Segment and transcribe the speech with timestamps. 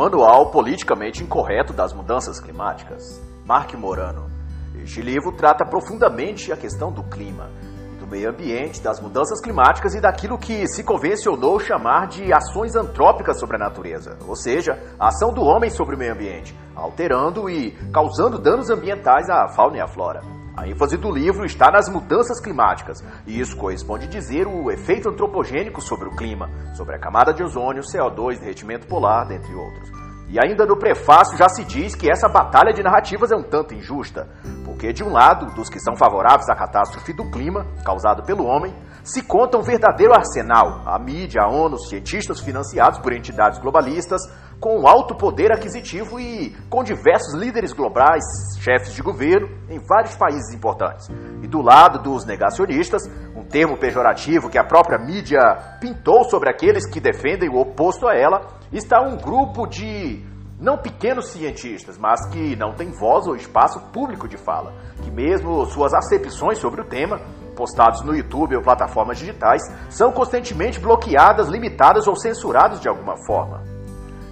[0.00, 4.30] Manual Politicamente Incorreto das Mudanças Climáticas, Mark Morano.
[4.82, 7.50] Este livro trata profundamente a questão do clima,
[7.98, 13.38] do meio ambiente, das mudanças climáticas e daquilo que se convencionou chamar de ações antrópicas
[13.38, 17.72] sobre a natureza, ou seja, a ação do homem sobre o meio ambiente, alterando e
[17.92, 20.39] causando danos ambientais à fauna e à flora.
[20.60, 25.80] A ênfase do livro está nas mudanças climáticas, e isso corresponde dizer o efeito antropogênico
[25.80, 29.90] sobre o clima, sobre a camada de ozônio, CO2, derretimento polar, dentre outros.
[30.28, 33.72] E ainda no prefácio já se diz que essa batalha de narrativas é um tanto
[33.72, 34.28] injusta,
[34.62, 38.74] porque de um lado, dos que são favoráveis à catástrofe do clima causada pelo homem,
[39.02, 44.20] se conta um verdadeiro arsenal, a mídia, a ONU, cientistas financiados por entidades globalistas,
[44.60, 48.22] com alto poder aquisitivo e com diversos líderes globais,
[48.60, 51.08] chefes de governo em vários países importantes.
[51.42, 53.02] E do lado dos negacionistas,
[53.34, 55.40] um termo pejorativo que a própria mídia
[55.80, 60.22] pintou sobre aqueles que defendem o oposto a ela, está um grupo de
[60.60, 65.64] não pequenos cientistas, mas que não têm voz ou espaço público de fala, que mesmo
[65.64, 67.18] suas acepções sobre o tema,
[67.56, 73.79] postados no YouTube ou plataformas digitais, são constantemente bloqueadas, limitadas ou censuradas de alguma forma.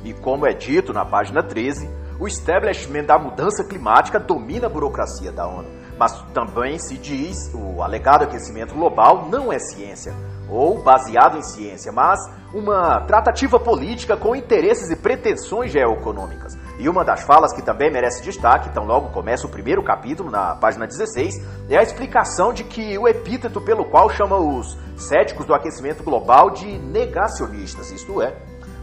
[0.09, 1.87] E como é dito na página 13,
[2.19, 5.69] o establishment da mudança climática domina a burocracia da ONU.
[5.99, 10.15] Mas também se diz o alegado aquecimento global não é ciência,
[10.49, 12.19] ou baseado em ciência, mas
[12.55, 16.57] uma tratativa política com interesses e pretensões geoeconômicas.
[16.79, 20.57] E uma das falas que também merece destaque, então logo começa o primeiro capítulo, na
[20.57, 21.35] página 16,
[21.69, 26.49] é a explicação de que o epíteto pelo qual chama os céticos do aquecimento global
[26.49, 28.35] de negacionistas, isto é,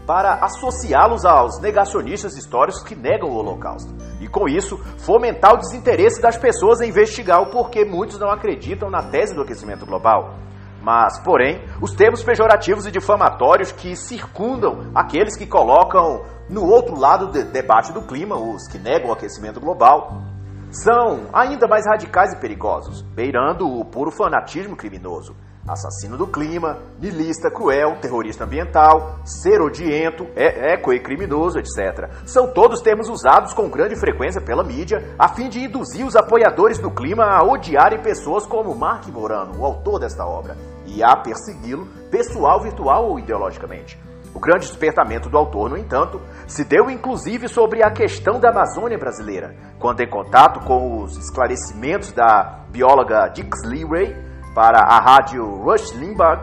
[0.06, 3.92] para associá-los aos negacionistas históricos que negam o Holocausto.
[4.20, 8.88] E com isso, fomentar o desinteresse das pessoas em investigar o porquê muitos não acreditam
[8.88, 10.34] na tese do aquecimento global.
[10.80, 17.26] Mas, porém, os termos pejorativos e difamatórios que circundam aqueles que colocam no outro lado
[17.26, 20.22] do debate do clima, os que negam o aquecimento global,
[20.70, 25.34] são ainda mais radicais e perigosos, beirando o puro fanatismo criminoso
[25.66, 32.10] assassino do clima, nilista cruel, terrorista ambiental, ser odiento, é, eco e criminoso, etc.
[32.24, 36.78] São todos termos usados com grande frequência pela mídia a fim de induzir os apoiadores
[36.78, 40.56] do clima a odiarem pessoas como Mark Morano, o autor desta obra,
[40.86, 43.98] e a persegui-lo, pessoal, virtual ou ideologicamente.
[44.36, 48.98] O grande despertamento do autor, no entanto, se deu inclusive sobre a questão da Amazônia
[48.98, 54.14] brasileira, quando em contato com os esclarecimentos da bióloga Dix Leary,
[54.56, 56.40] para a rádio Rush Limbaugh,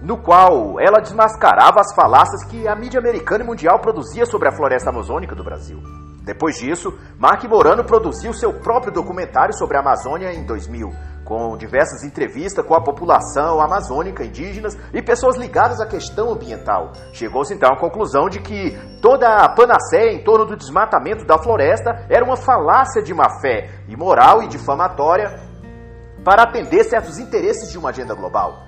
[0.00, 4.52] no qual ela desmascarava as falácias que a mídia americana e mundial produzia sobre a
[4.52, 5.82] floresta amazônica do Brasil.
[6.22, 10.92] Depois disso, Mark Morano produziu seu próprio documentário sobre a Amazônia em 2000,
[11.24, 16.92] com diversas entrevistas com a população amazônica, indígenas e pessoas ligadas à questão ambiental.
[17.12, 22.06] Chegou-se então à conclusão de que toda a panaceia em torno do desmatamento da floresta
[22.08, 25.45] era uma falácia de má fé, imoral e difamatória
[26.26, 28.64] para atender certos interesses de uma agenda global.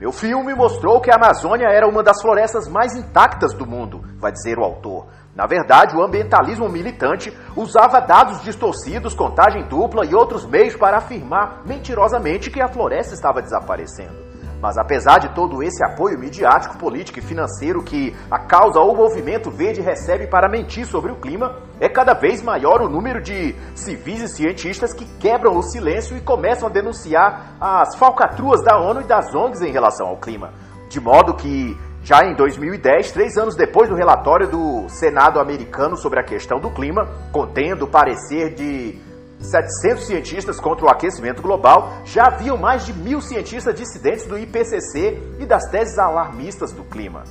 [0.00, 4.32] Meu filme mostrou que a Amazônia era uma das florestas mais intactas do mundo, vai
[4.32, 5.08] dizer o autor.
[5.36, 11.60] Na verdade, o ambientalismo militante usava dados distorcidos, contagem dupla e outros meios para afirmar
[11.66, 14.23] mentirosamente que a floresta estava desaparecendo.
[14.64, 19.50] Mas apesar de todo esse apoio midiático, político e financeiro que a causa ou movimento
[19.50, 24.22] verde recebe para mentir sobre o clima, é cada vez maior o número de civis
[24.22, 29.04] e cientistas que quebram o silêncio e começam a denunciar as falcatruas da ONU e
[29.04, 30.54] das ONGs em relação ao clima.
[30.88, 36.20] De modo que, já em 2010, três anos depois do relatório do Senado americano sobre
[36.20, 38.98] a questão do clima, contendo o parecer de
[39.44, 45.36] 700 cientistas contra o aquecimento global, já haviam mais de mil cientistas dissidentes do IPCC
[45.38, 47.24] e das teses alarmistas do clima.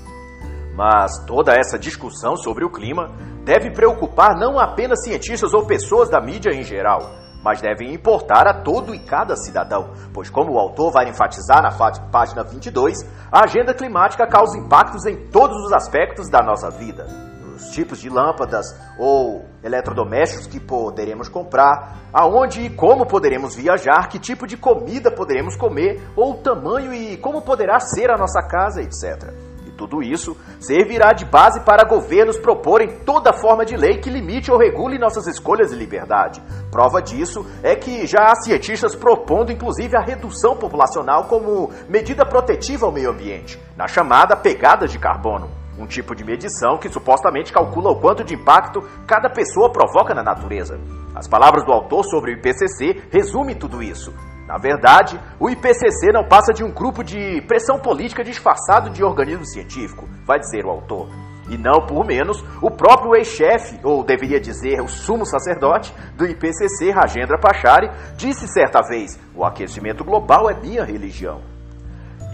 [0.75, 3.11] Mas toda essa discussão sobre o clima
[3.43, 7.11] deve preocupar não apenas cientistas ou pessoas da mídia em geral,
[7.43, 11.71] mas deve importar a todo e cada cidadão, pois, como o autor vai enfatizar na
[12.09, 17.32] página 22, a agenda climática causa impactos em todos os aspectos da nossa vida
[17.63, 18.65] os tipos de lâmpadas
[18.97, 25.55] ou eletrodomésticos que poderemos comprar, aonde e como poderemos viajar, que tipo de comida poderemos
[25.55, 29.33] comer, ou o tamanho e como poderá ser a nossa casa, etc.
[29.65, 34.51] E tudo isso servirá de base para governos proporem toda forma de lei que limite
[34.51, 36.41] ou regule nossas escolhas e liberdade.
[36.69, 42.85] Prova disso é que já há cientistas propondo inclusive a redução populacional como medida protetiva
[42.85, 47.91] ao meio ambiente, na chamada pegada de carbono um tipo de medição que supostamente calcula
[47.91, 50.79] o quanto de impacto cada pessoa provoca na natureza.
[51.15, 54.13] As palavras do autor sobre o IPCC resumem tudo isso.
[54.47, 59.45] Na verdade, o IPCC não passa de um grupo de pressão política disfarçado de organismo
[59.45, 61.07] científico, vai dizer o autor.
[61.49, 66.91] E não por menos, o próprio ex-chefe, ou deveria dizer o sumo sacerdote do IPCC,
[66.91, 71.52] Rajendra Pachari, disse certa vez: o aquecimento global é minha religião.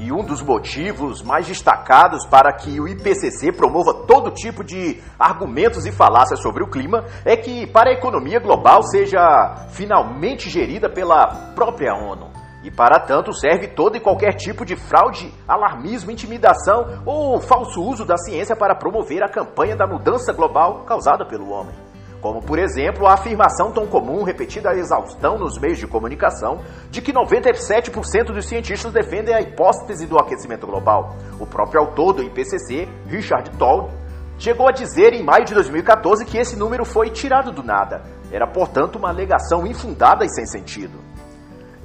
[0.02, 5.86] E um dos motivos mais destacados para que o IPCC promova todo tipo de argumentos
[5.86, 11.52] e falácias sobre o clima é que, para a economia global seja finalmente gerida pela
[11.54, 12.30] própria ONU.
[12.64, 18.06] E para tanto serve todo e qualquer tipo de fraude, alarmismo, intimidação ou falso uso
[18.06, 21.89] da ciência para promover a campanha da mudança global causada pelo homem.
[22.22, 26.60] Como, por exemplo, a afirmação tão comum, repetida a exaustão nos meios de comunicação,
[26.92, 31.16] de que 97% dos cientistas defendem a hipótese do aquecimento global.
[31.40, 33.90] O próprio autor do IPCC, Richard Toll,
[34.38, 38.02] chegou a dizer em maio de 2014 que esse número foi tirado do nada.
[38.32, 41.00] Era, portanto, uma alegação infundada e sem sentido.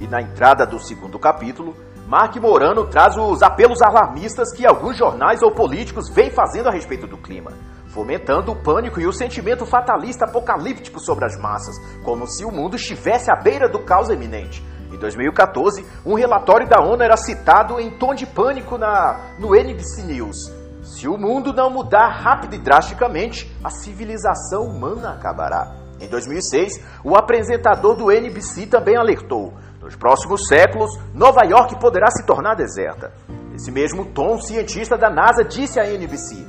[0.01, 1.73] E na entrada do segundo capítulo,
[2.07, 7.07] Mark Morano traz os apelos alarmistas que alguns jornais ou políticos vêm fazendo a respeito
[7.07, 7.51] do clima,
[7.95, 12.75] fomentando o pânico e o sentimento fatalista apocalíptico sobre as massas, como se o mundo
[12.75, 14.61] estivesse à beira do caos iminente.
[14.91, 20.03] Em 2014, um relatório da ONU era citado em tom de pânico na, no NBC
[20.03, 20.35] News.
[20.83, 25.73] Se o mundo não mudar rápido e drasticamente, a civilização humana acabará.
[25.99, 32.25] Em 2006, o apresentador do NBC também alertou: nos próximos séculos, Nova York poderá se
[32.25, 33.13] tornar deserta.
[33.55, 36.45] Esse mesmo tom, cientista da NASA disse à NBC: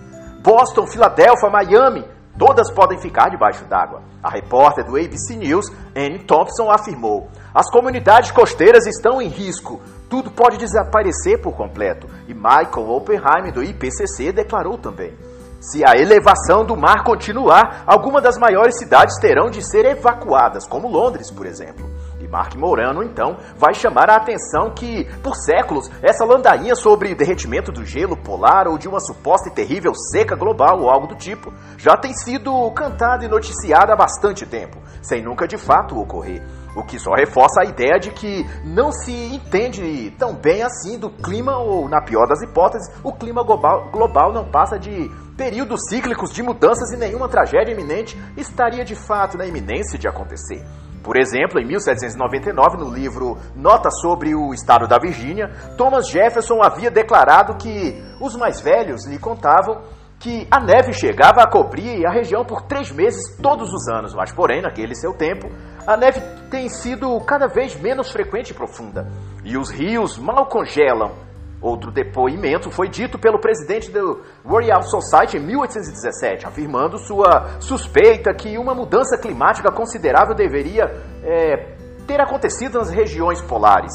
[0.47, 2.05] Boston, Filadélfia, Miami,
[2.39, 4.03] todas podem ficar debaixo d'água.
[4.23, 9.81] A repórter do ABC News, Anne Thompson, afirmou: As comunidades costeiras estão em risco.
[10.09, 12.07] Tudo pode desaparecer por completo.
[12.29, 15.19] E Michael Oppenheim, do IPCC, declarou também:
[15.61, 20.87] se a elevação do mar continuar, algumas das maiores cidades terão de ser evacuadas, como
[20.87, 21.91] Londres, por exemplo.
[22.37, 27.83] Mark Morano, então, vai chamar a atenção que, por séculos, essa landainha sobre derretimento do
[27.83, 31.97] gelo polar ou de uma suposta e terrível seca global ou algo do tipo já
[31.97, 36.43] tem sido cantada e noticiada há bastante tempo, sem nunca de fato ocorrer.
[36.77, 41.09] O que só reforça a ideia de que não se entende tão bem assim do
[41.09, 46.35] clima, ou, na pior das hipóteses, o clima global, global não passa de períodos cíclicos
[46.35, 50.62] de mudanças e nenhuma tragédia iminente estaria de fato na iminência de acontecer.
[51.06, 56.91] Por exemplo, em 1799, no livro Nota sobre o Estado da Virgínia, Thomas Jefferson havia
[56.91, 59.82] declarado que os mais velhos lhe contavam
[60.19, 64.32] que a neve chegava a cobrir a região por três meses todos os anos, mas
[64.32, 65.49] porém, naquele seu tempo,
[65.87, 66.20] a neve
[66.50, 69.06] tem sido cada vez menos frequente e profunda,
[69.44, 71.12] e os rios mal congelam
[71.61, 78.58] Outro depoimento foi dito pelo presidente do Royal Society em 1817, afirmando sua suspeita que
[78.58, 80.85] uma mudança climática considerável deveria
[81.25, 81.76] é,
[82.06, 83.93] ter acontecido nas regiões polares,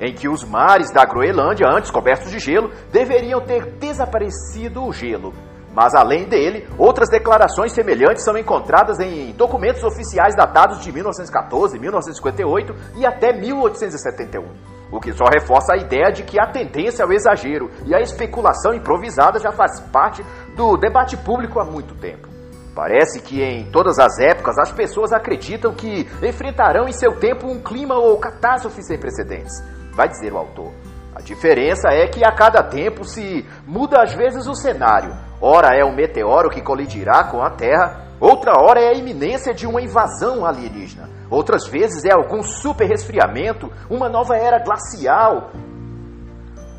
[0.00, 5.34] em que os mares da Groenlândia, antes cobertos de gelo, deveriam ter desaparecido o gelo.
[5.74, 12.74] Mas além dele, outras declarações semelhantes são encontradas em documentos oficiais datados de 1914, 1958
[12.96, 17.70] e até 1871 o que só reforça a ideia de que a tendência ao exagero
[17.86, 20.22] e à especulação improvisada já faz parte
[20.54, 22.28] do debate público há muito tempo.
[22.74, 27.60] Parece que em todas as épocas as pessoas acreditam que enfrentarão em seu tempo um
[27.60, 29.52] clima ou catástrofe sem precedentes,
[29.94, 30.72] vai dizer o autor.
[31.14, 35.14] A diferença é que a cada tempo se muda às vezes o cenário.
[35.40, 39.66] Ora é um meteoro que colidirá com a Terra, outra hora é a iminência de
[39.66, 41.10] uma invasão alienígena.
[41.28, 45.50] Outras vezes é algum super resfriamento, uma nova era glacial,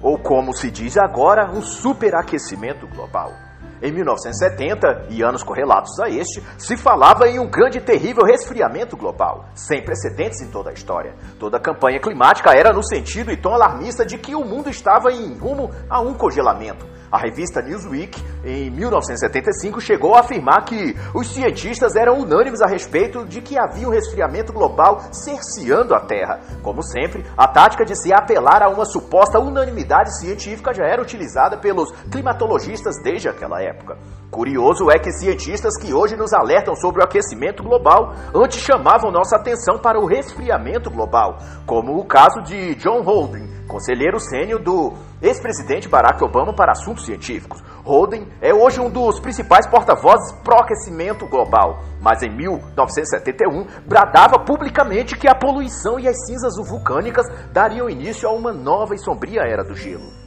[0.03, 3.31] ou como se diz agora, um superaquecimento global.
[3.81, 8.95] Em 1970, e anos correlatos a este, se falava em um grande e terrível resfriamento
[8.95, 11.15] global, sem precedentes em toda a história.
[11.37, 15.11] Toda a campanha climática era no sentido e tom alarmista de que o mundo estava
[15.11, 16.85] em rumo a um congelamento.
[17.13, 23.23] A revista Newsweek, em 1975, chegou a afirmar que os cientistas eram unânimes a respeito
[23.23, 26.39] de que havia um resfriamento global cerceando a Terra.
[26.63, 31.55] Como sempre, a tática de se apelar a uma suposta unanimidade científica já era utilizada
[31.55, 33.95] pelos climatologistas desde aquela época.
[34.33, 39.35] Curioso é que cientistas que hoje nos alertam sobre o aquecimento global antes chamavam nossa
[39.35, 41.37] atenção para o resfriamento global,
[41.67, 47.61] como o caso de John Holden, conselheiro sênior do ex-presidente Barack Obama para assuntos científicos.
[47.85, 55.29] Holden é hoje um dos principais porta-vozes pró-aquecimento global, mas em 1971 bradava publicamente que
[55.29, 59.75] a poluição e as cinzas vulcânicas dariam início a uma nova e sombria era do
[59.75, 60.22] gelo.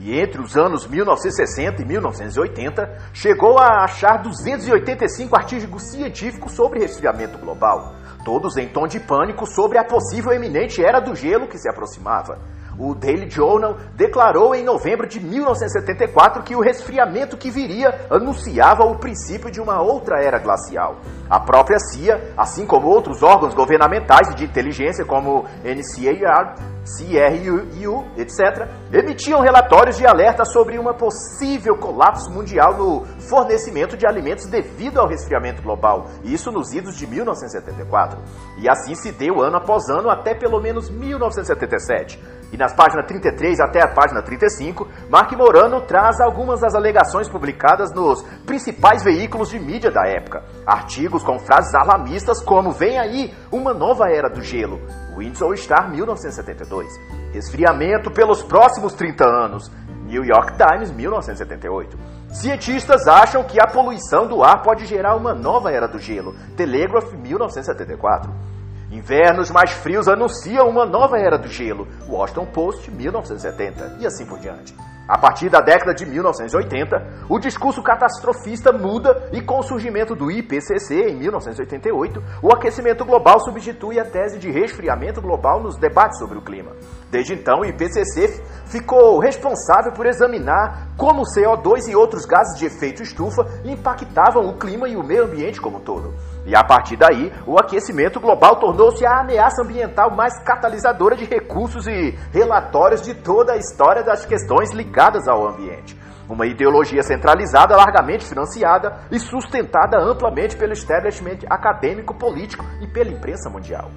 [0.00, 7.36] E entre os anos 1960 e 1980, chegou a achar 285 artigos científicos sobre resfriamento
[7.38, 11.68] global, todos em tom de pânico sobre a possível eminente era do gelo que se
[11.68, 12.38] aproximava.
[12.78, 18.98] O Daily Journal declarou em novembro de 1974 que o resfriamento que viria anunciava o
[18.98, 20.96] princípio de uma outra era glacial.
[21.28, 26.54] A própria CIA, assim como outros órgãos governamentais de inteligência como NCAR,
[26.88, 34.46] CRU, etc., emitiam relatórios de alerta sobre uma possível colapso mundial no fornecimento de alimentos
[34.46, 38.18] devido ao resfriamento global, isso nos idos de 1974.
[38.56, 42.18] E assim se deu ano após ano até pelo menos 1977.
[42.50, 47.94] E nas páginas 33 até a página 35, Mark Morano traz algumas das alegações publicadas
[47.94, 50.44] nos principais veículos de mídia da época.
[50.66, 54.80] Artigos com frases alarmistas como Vem aí uma nova era do gelo,
[55.16, 56.86] Windsor Star 1972.
[57.32, 59.70] Resfriamento pelos próximos 30 anos,
[60.04, 61.98] New York Times 1978.
[62.28, 67.14] Cientistas acham que a poluição do ar pode gerar uma nova era do gelo, Telegraph
[67.14, 68.57] 1974.
[68.90, 74.38] Invernos mais frios anunciam uma nova era do gelo, Washington Post 1970 e assim por
[74.38, 74.74] diante.
[75.06, 80.30] A partir da década de 1980, o discurso catastrofista muda e com o surgimento do
[80.30, 86.38] IPCC em 1988, o aquecimento global substitui a tese de resfriamento global nos debates sobre
[86.38, 86.72] o clima.
[87.10, 92.66] Desde então, o IPCC ficou responsável por examinar como o CO2 e outros gases de
[92.66, 96.14] efeito estufa impactavam o clima e o meio ambiente como um todo.
[96.44, 101.86] E a partir daí, o aquecimento global tornou-se a ameaça ambiental mais catalisadora de recursos
[101.86, 105.98] e relatórios de toda a história das questões ligadas ao ambiente.
[106.28, 113.48] Uma ideologia centralizada, largamente financiada e sustentada amplamente pelo establishment acadêmico, político e pela imprensa
[113.48, 113.90] mundial.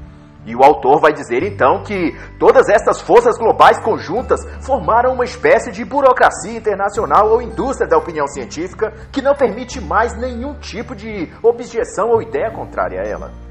[0.45, 5.71] E o autor vai dizer então que todas estas forças globais conjuntas formaram uma espécie
[5.71, 11.31] de burocracia internacional ou indústria da opinião científica que não permite mais nenhum tipo de
[11.43, 13.50] objeção ou ideia contrária a ela.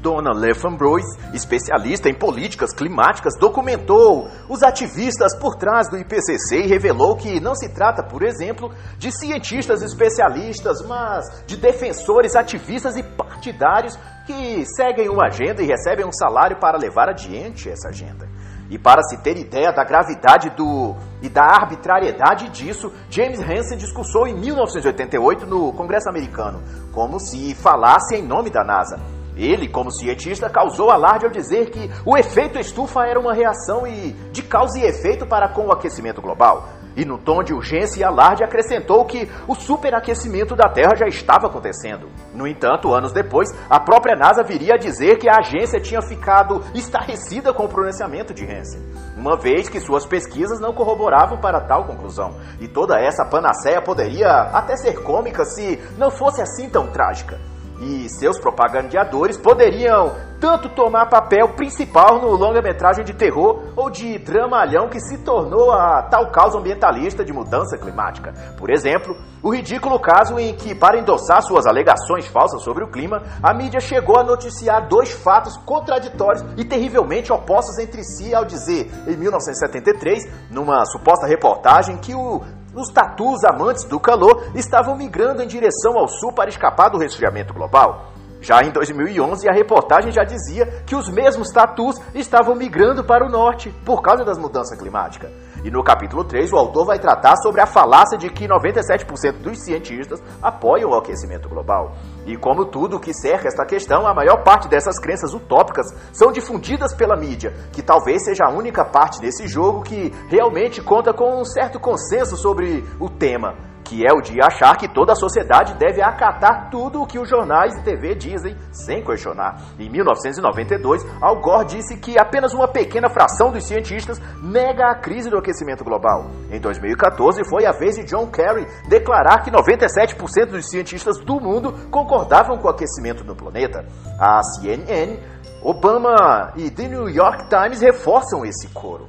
[0.00, 7.16] Donna Lefambroise, especialista em políticas climáticas, documentou os ativistas por trás do IPCC e revelou
[7.16, 13.98] que não se trata, por exemplo, de cientistas especialistas, mas de defensores, ativistas e partidários
[14.26, 18.28] que seguem uma agenda e recebem um salário para levar adiante essa agenda.
[18.68, 24.26] E para se ter ideia da gravidade do e da arbitrariedade disso, James Hansen discursou
[24.26, 26.60] em 1988 no Congresso americano,
[26.92, 28.98] como se falasse em nome da NASA.
[29.36, 34.12] Ele, como cientista, causou alarde ao dizer que o efeito estufa era uma reação e
[34.32, 36.68] de causa e efeito para com o aquecimento global.
[36.96, 41.46] E no tom de urgência e alarde acrescentou que o superaquecimento da Terra já estava
[41.46, 42.08] acontecendo.
[42.34, 46.64] No entanto, anos depois, a própria NASA viria a dizer que a agência tinha ficado
[46.74, 48.80] estarrecida com o pronunciamento de Hansen,
[49.14, 52.34] uma vez que suas pesquisas não corroboravam para tal conclusão.
[52.58, 57.38] E toda essa panaceia poderia até ser cômica se não fosse assim tão trágica
[57.80, 64.88] e seus propagandeadores poderiam tanto tomar papel principal no longa-metragem de terror ou de dramalhão
[64.88, 68.32] que se tornou a tal causa ambientalista de mudança climática.
[68.58, 73.22] Por exemplo, o ridículo caso em que, para endossar suas alegações falsas sobre o clima,
[73.42, 78.90] a mídia chegou a noticiar dois fatos contraditórios e terrivelmente opostos entre si ao dizer,
[79.06, 82.42] em 1973, numa suposta reportagem, que o
[82.76, 87.54] os tatus amantes do calor estavam migrando em direção ao sul para escapar do resfriamento
[87.54, 88.12] global.
[88.40, 93.30] Já em 2011, a reportagem já dizia que os mesmos tatus estavam migrando para o
[93.30, 95.30] norte por causa das mudanças climáticas.
[95.64, 99.64] E no capítulo 3, o autor vai tratar sobre a falácia de que 97% dos
[99.64, 101.94] cientistas apoiam o aquecimento global.
[102.26, 106.94] E como tudo que cerca esta questão, a maior parte dessas crenças utópicas são difundidas
[106.94, 111.44] pela mídia, que talvez seja a única parte desse jogo que realmente conta com um
[111.44, 116.02] certo consenso sobre o tema que é o de achar que toda a sociedade deve
[116.02, 119.60] acatar tudo o que os jornais e TV dizem sem questionar.
[119.78, 125.30] Em 1992, Al Gore disse que apenas uma pequena fração dos cientistas nega a crise
[125.30, 126.26] do aquecimento global.
[126.50, 131.72] Em 2014, foi a vez de John Kerry declarar que 97% dos cientistas do mundo
[131.90, 133.86] concordavam com o aquecimento do planeta.
[134.18, 135.18] A CNN,
[135.62, 139.08] Obama e The New York Times reforçam esse coro.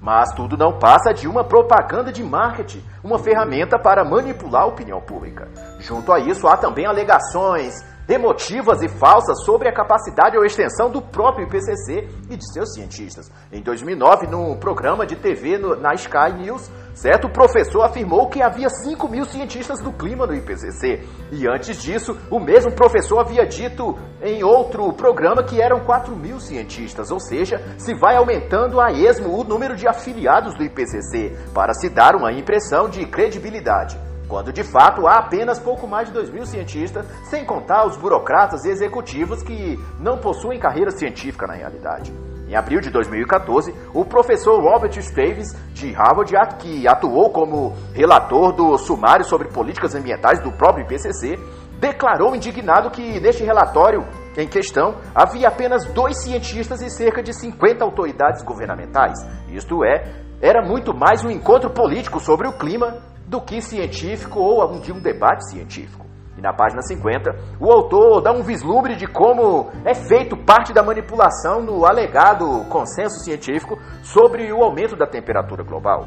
[0.00, 5.00] Mas tudo não passa de uma propaganda de marketing, uma ferramenta para manipular a opinião
[5.00, 5.48] pública.
[5.80, 7.74] Junto a isso, há também alegações
[8.08, 13.30] emotivas e falsas sobre a capacidade ou extensão do próprio IPCC e de seus cientistas.
[13.52, 18.70] Em 2009, num programa de TV no, na Sky News, certo professor afirmou que havia
[18.70, 21.04] 5 mil cientistas do clima no IPCC.
[21.30, 26.40] E antes disso, o mesmo professor havia dito em outro programa que eram 4 mil
[26.40, 31.74] cientistas, ou seja, se vai aumentando a esmo o número de afiliados do IPCC, para
[31.74, 36.30] se dar uma impressão de credibilidade quando de fato há apenas pouco mais de 2
[36.30, 42.12] mil cientistas, sem contar os burocratas e executivos que não possuem carreira científica na realidade.
[42.46, 48.78] Em abril de 2014, o professor Robert Staves, de Harvard, que atuou como relator do
[48.78, 51.38] sumário sobre políticas ambientais do próprio IPCC,
[51.78, 54.04] declarou indignado que neste relatório
[54.36, 59.18] em questão havia apenas dois cientistas e cerca de 50 autoridades governamentais.
[59.50, 60.04] Isto é,
[60.40, 62.96] era muito mais um encontro político sobre o clima
[63.28, 66.06] do que científico ou de um debate científico.
[66.36, 67.30] E na página 50,
[67.60, 73.18] o autor dá um vislumbre de como é feito parte da manipulação no alegado consenso
[73.24, 76.06] científico sobre o aumento da temperatura global.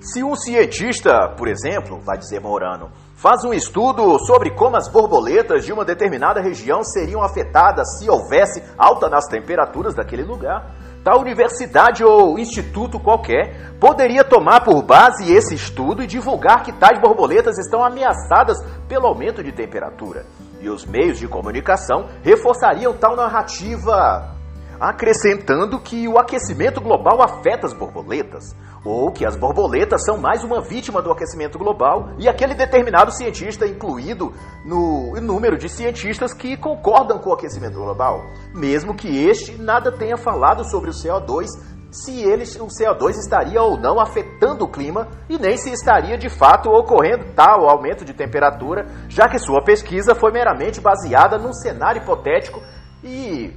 [0.00, 5.64] Se um cientista, por exemplo, vai dizer Morano, faz um estudo sobre como as borboletas
[5.64, 10.74] de uma determinada região seriam afetadas se houvesse alta nas temperaturas daquele lugar,
[11.06, 17.00] tal universidade ou instituto qualquer poderia tomar por base esse estudo e divulgar que tais
[17.00, 18.58] borboletas estão ameaçadas
[18.88, 20.26] pelo aumento de temperatura.
[20.60, 24.35] E os meios de comunicação reforçariam tal narrativa,
[24.80, 28.54] acrescentando que o aquecimento global afeta as borboletas,
[28.84, 33.66] ou que as borboletas são mais uma vítima do aquecimento global e aquele determinado cientista
[33.66, 34.32] incluído
[34.64, 38.22] no número de cientistas que concordam com o aquecimento global,
[38.54, 41.46] mesmo que este nada tenha falado sobre o CO2
[41.90, 46.28] se ele, o CO2 estaria ou não afetando o clima e nem se estaria de
[46.28, 52.02] fato ocorrendo tal aumento de temperatura, já que sua pesquisa foi meramente baseada num cenário
[52.02, 52.60] hipotético
[53.02, 53.52] e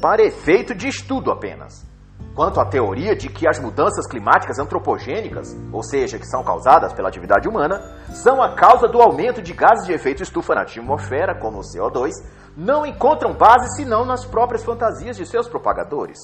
[0.00, 1.86] para efeito de estudo apenas.
[2.34, 7.08] Quanto à teoria de que as mudanças climáticas antropogênicas, ou seja, que são causadas pela
[7.08, 11.58] atividade humana, são a causa do aumento de gases de efeito estufa na atmosfera, como
[11.58, 12.10] o CO2,
[12.54, 16.18] não encontram base senão nas próprias fantasias de seus propagadores.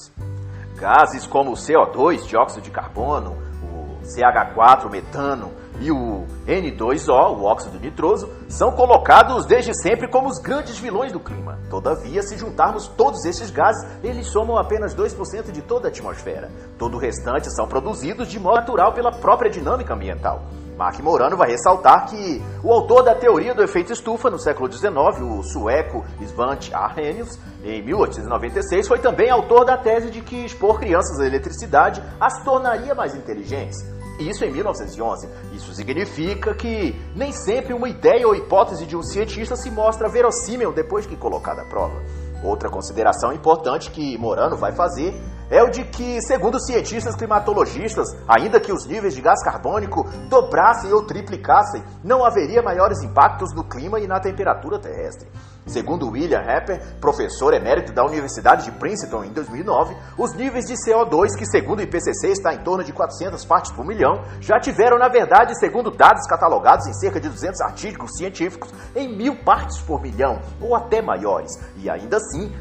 [0.75, 7.77] Gases como o CO2, dióxido de carbono, o CH4, metano e o N2O, o óxido
[7.77, 11.59] nitroso, são colocados desde sempre como os grandes vilões do clima.
[11.69, 16.49] Todavia, se juntarmos todos esses gases, eles somam apenas 2% de toda a atmosfera.
[16.77, 20.43] Todo o restante são produzidos de modo natural pela própria dinâmica ambiental.
[20.77, 24.93] Mark Morano vai ressaltar que o autor da teoria do efeito estufa no século XIX,
[25.21, 31.19] o sueco Svante Arrhenius, em 1896, foi também autor da tese de que expor crianças
[31.19, 33.77] à eletricidade as tornaria mais inteligentes.
[34.19, 35.27] Isso em 1911.
[35.53, 40.71] Isso significa que nem sempre uma ideia ou hipótese de um cientista se mostra verossímil
[40.71, 42.01] depois que colocada à prova.
[42.43, 45.13] Outra consideração importante que Morano vai fazer
[45.53, 50.91] é o de que, segundo cientistas climatologistas, ainda que os níveis de gás carbônico dobrassem
[50.91, 55.29] ou triplicassem, não haveria maiores impactos no clima e na temperatura terrestre.
[55.67, 61.37] Segundo William Hepper, professor emérito da Universidade de Princeton em 2009, os níveis de CO2,
[61.37, 65.07] que segundo o IPCC está em torno de 400 partes por milhão, já tiveram, na
[65.07, 70.41] verdade, segundo dados catalogados em cerca de 200 artigos científicos, em mil partes por milhão,
[70.59, 71.51] ou até maiores.
[71.77, 72.51] E ainda assim,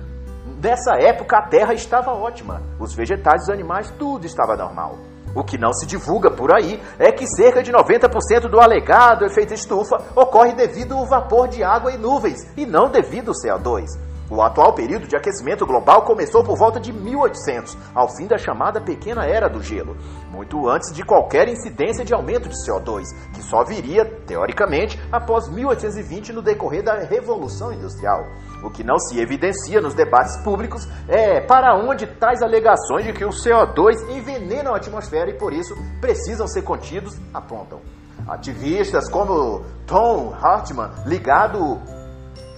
[0.63, 2.63] nessa época a Terra estava ótima.
[2.79, 4.97] Os vegetais os animais, tudo estava normal.
[5.35, 9.55] O que não se divulga por aí é que cerca de 90% do alegado efeito
[9.55, 13.87] estufa ocorre devido ao vapor de água e nuvens, e não devido ao CO2.
[14.31, 18.81] O atual período de aquecimento global começou por volta de 1800, ao fim da chamada
[18.81, 19.97] Pequena Era do Gelo,
[20.31, 23.03] muito antes de qualquer incidência de aumento de CO2,
[23.35, 28.25] que só viria, teoricamente, após 1820 no decorrer da Revolução Industrial.
[28.63, 33.25] O que não se evidencia nos debates públicos é para onde traz alegações de que
[33.25, 37.81] o CO2 envenena a atmosfera e por isso precisam ser contidos, apontam.
[38.29, 41.81] Ativistas como Tom Hartman, ligado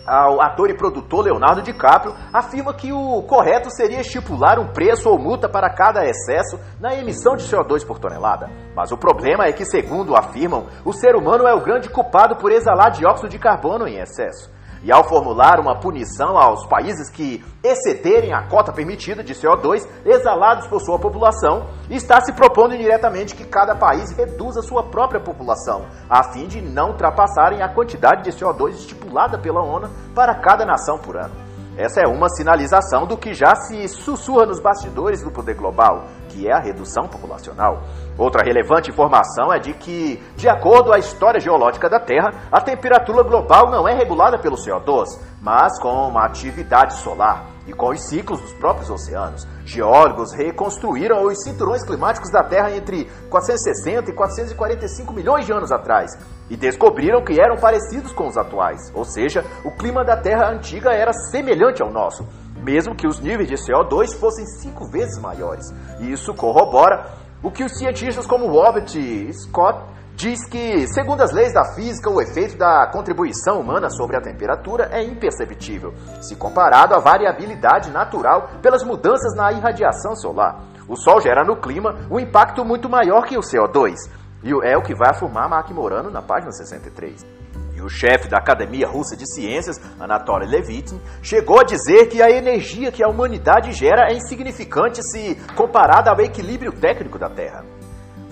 [0.06, 5.18] ao ator e produtor Leonardo DiCaprio, afirma que o correto seria estipular um preço ou
[5.18, 8.50] multa para cada excesso na emissão de CO2 por tonelada.
[8.76, 12.52] Mas o problema é que, segundo afirmam, o ser humano é o grande culpado por
[12.52, 14.52] exalar dióxido de carbono em excesso.
[14.84, 20.66] E ao formular uma punição aos países que excederem a cota permitida de CO2 exalados
[20.66, 26.22] por sua população, está se propondo indiretamente que cada país reduza sua própria população, a
[26.34, 31.16] fim de não ultrapassarem a quantidade de CO2 estipulada pela ONU para cada nação por
[31.16, 31.32] ano.
[31.78, 36.48] Essa é uma sinalização do que já se sussurra nos bastidores do poder global, que
[36.48, 37.84] é a redução populacional.
[38.18, 43.22] Outra relevante informação é de que, de acordo à história geológica da Terra, a temperatura
[43.22, 45.06] global não é regulada pelo CO2,
[45.40, 49.46] mas com uma atividade solar e com os ciclos dos próprios oceanos.
[49.64, 56.10] Geólogos reconstruíram os cinturões climáticos da Terra entre 460 e 445 milhões de anos atrás
[56.50, 60.92] e descobriram que eram parecidos com os atuais, ou seja, o clima da Terra antiga
[60.92, 62.26] era semelhante ao nosso,
[62.64, 65.66] mesmo que os níveis de CO2 fossem cinco vezes maiores.
[66.00, 67.06] E isso corrobora
[67.42, 68.88] o que os cientistas como Robert
[69.32, 74.20] Scott diz que, segundo as leis da física, o efeito da contribuição humana sobre a
[74.20, 80.62] temperatura é imperceptível, se comparado à variabilidade natural pelas mudanças na irradiação solar.
[80.88, 83.94] O Sol gera no clima um impacto muito maior que o CO2,
[84.42, 87.43] e é o que vai afirmar Mark Morano na página 63.
[87.84, 92.90] O chefe da Academia Russa de Ciências, Anatoly Levitin, chegou a dizer que a energia
[92.90, 97.62] que a humanidade gera é insignificante se comparada ao equilíbrio técnico da Terra.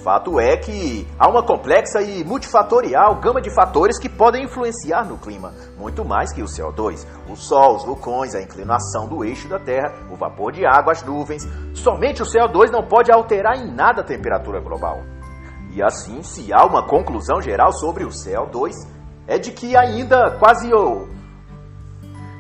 [0.03, 5.19] Fato é que há uma complexa e multifatorial gama de fatores que podem influenciar no
[5.19, 9.59] clima, muito mais que o CO2, o Sol, os vulcões, a inclinação do eixo da
[9.59, 11.47] Terra, o vapor de água, as nuvens.
[11.75, 15.03] Somente o CO2 não pode alterar em nada a temperatura global.
[15.75, 18.73] E assim, se há uma conclusão geral sobre o CO2,
[19.33, 21.09] é de que ainda quase ou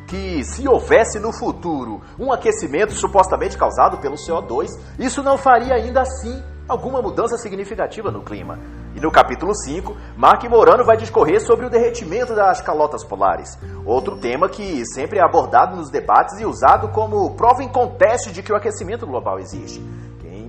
[0.07, 6.02] que se houvesse no futuro um aquecimento supostamente causado pelo CO2, isso não faria ainda
[6.02, 8.59] assim alguma mudança significativa no clima.
[8.94, 14.18] E no capítulo 5, Mark Morano vai discorrer sobre o derretimento das calotas polares, outro
[14.18, 18.52] tema que sempre é abordado nos debates e usado como prova em conteste de que
[18.52, 19.83] o aquecimento global existe.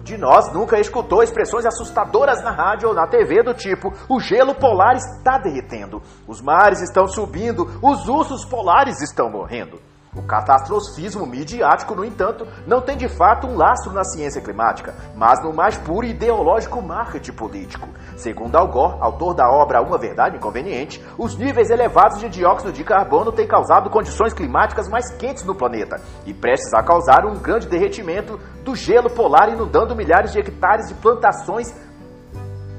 [0.04, 4.54] De nós nunca escutou expressões assustadoras na rádio ou na TV do tipo: o gelo
[4.54, 9.80] polar está derretendo, os mares estão subindo, os ursos polares estão morrendo?
[10.16, 15.42] O catastrofismo midiático, no entanto, não tem de fato um lastro na ciência climática, mas
[15.44, 17.90] no mais puro e ideológico marketing político.
[18.16, 22.84] Segundo Al Gore, autor da obra Uma Verdade Inconveniente, os níveis elevados de dióxido de
[22.84, 27.68] carbono têm causado condições climáticas mais quentes no planeta e prestes a causar um grande
[27.68, 31.74] derretimento do gelo polar, inundando milhares de hectares de plantações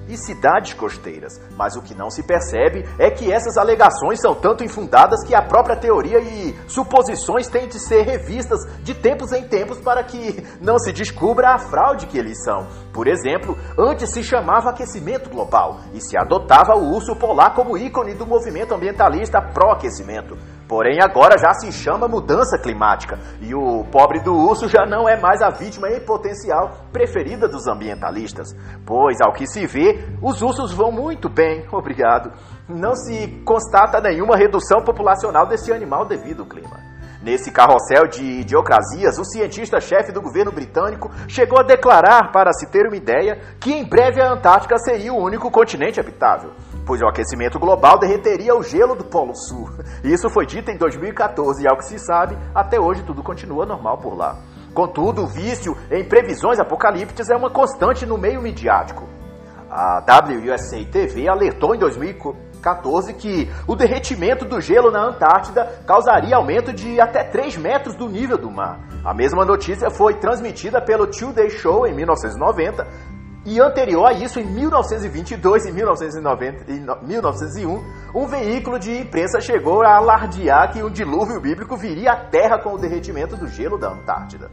[0.09, 1.40] e cidades costeiras.
[1.57, 5.43] Mas o que não se percebe é que essas alegações são tanto infundadas que a
[5.43, 10.79] própria teoria e suposições têm de ser revistas de tempos em tempos para que não
[10.79, 12.67] se descubra a fraude que eles são.
[12.93, 18.14] Por exemplo, antes se chamava aquecimento global e se adotava o urso polar como ícone
[18.14, 20.37] do movimento ambientalista pró-aquecimento.
[20.68, 25.20] Porém, agora já se chama mudança climática e o pobre do urso já não é
[25.20, 30.72] mais a vítima em potencial preferida dos ambientalistas, pois, ao que se vê, os ursos
[30.72, 32.33] vão muito bem, obrigado.
[32.66, 36.94] Não se constata nenhuma redução populacional desse animal devido ao clima.
[37.22, 42.87] Nesse carrossel de idiocrasias, o cientista-chefe do governo britânico chegou a declarar, para se ter
[42.87, 46.53] uma ideia, que em breve a Antártica seria o único continente habitável
[46.87, 49.68] pois o aquecimento global derreteria o gelo do Polo Sul.
[50.03, 53.99] Isso foi dito em 2014 e, ao que se sabe, até hoje tudo continua normal
[53.99, 54.37] por lá.
[54.75, 59.05] Contudo, o vício em previsões apocalípticas é uma constante no meio midiático.
[59.70, 66.73] A WUSA TV alertou em 2014 que o derretimento do gelo na Antártida causaria aumento
[66.73, 68.79] de até 3 metros do nível do mar.
[69.05, 72.87] A mesma notícia foi transmitida pelo Today Show em 1990,
[73.46, 76.64] e anterior a isso, em 1922 e 1990,
[77.02, 82.59] 1901, um veículo de imprensa chegou a alardear que um dilúvio bíblico viria à Terra
[82.59, 84.50] com o derretimento do gelo da Antártida.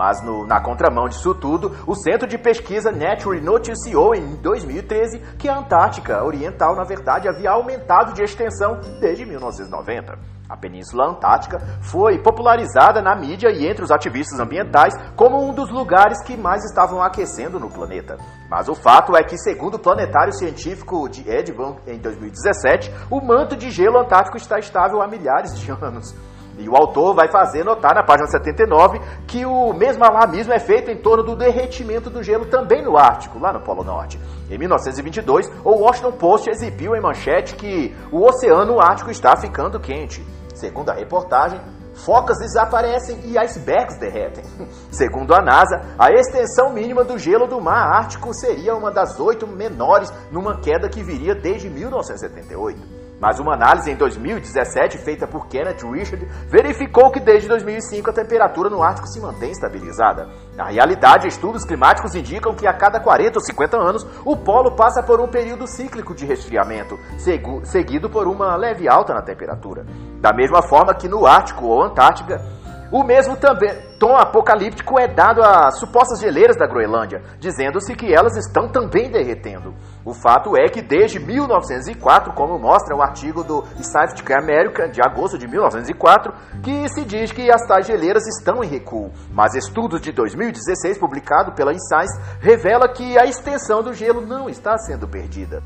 [0.00, 5.46] Mas no, na contramão disso tudo, o Centro de Pesquisa Nature noticiou em 2013 que
[5.46, 10.18] a Antártica Oriental, na verdade, havia aumentado de extensão desde 1990.
[10.48, 15.70] A Península Antártica foi popularizada na mídia e entre os ativistas ambientais como um dos
[15.70, 18.16] lugares que mais estavam aquecendo no planeta.
[18.48, 23.54] Mas o fato é que, segundo o planetário científico de Edvan em 2017, o manto
[23.54, 26.14] de gelo antártico está estável há milhares de anos.
[26.60, 30.90] E o autor vai fazer notar na página 79 que o mesmo alarmismo é feito
[30.90, 34.20] em torno do derretimento do gelo também no Ártico, lá no Polo Norte.
[34.50, 40.22] Em 1922, o Washington Post exibiu em manchete que o Oceano Ártico está ficando quente.
[40.54, 41.58] Segundo a reportagem,
[41.94, 44.44] focas desaparecem e icebergs derretem.
[44.92, 49.46] Segundo a NASA, a extensão mínima do gelo do mar Ártico seria uma das oito
[49.46, 52.99] menores numa queda que viria desde 1978.
[53.20, 58.70] Mas uma análise em 2017 feita por Kenneth Richard verificou que desde 2005 a temperatura
[58.70, 60.28] no Ártico se mantém estabilizada.
[60.56, 65.02] Na realidade, estudos climáticos indicam que a cada 40 ou 50 anos o polo passa
[65.02, 66.98] por um período cíclico de resfriamento,
[67.64, 69.84] seguido por uma leve alta na temperatura.
[70.18, 72.40] Da mesma forma que no Ártico ou Antártica,
[72.92, 78.36] o mesmo também, tom apocalíptico é dado às supostas geleiras da Groenlândia, dizendo-se que elas
[78.36, 79.72] estão também derretendo.
[80.04, 85.38] O fato é que desde 1904, como mostra um artigo do Scientific American de agosto
[85.38, 86.32] de 1904,
[86.64, 89.12] que se diz que as tais geleiras estão em recuo.
[89.32, 94.76] Mas estudos de 2016, publicado pela Insights, revela que a extensão do gelo não está
[94.78, 95.62] sendo perdida.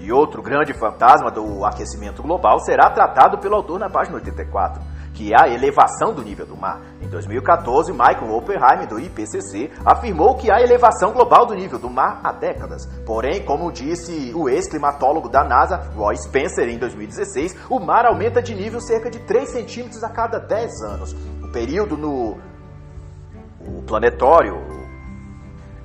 [0.00, 5.32] E outro grande fantasma do aquecimento global será tratado pelo autor na página 84 que
[5.32, 6.82] é a elevação do nível do mar.
[7.00, 12.20] Em 2014, Michael Oppenheim, do IPCC, afirmou que há elevação global do nível do mar
[12.22, 12.84] há décadas.
[13.06, 18.54] Porém, como disse o ex-climatólogo da NASA, Roy Spencer, em 2016, o mar aumenta de
[18.54, 21.12] nível cerca de 3 centímetros a cada 10 anos.
[21.42, 22.36] O período no
[23.66, 24.83] o planetório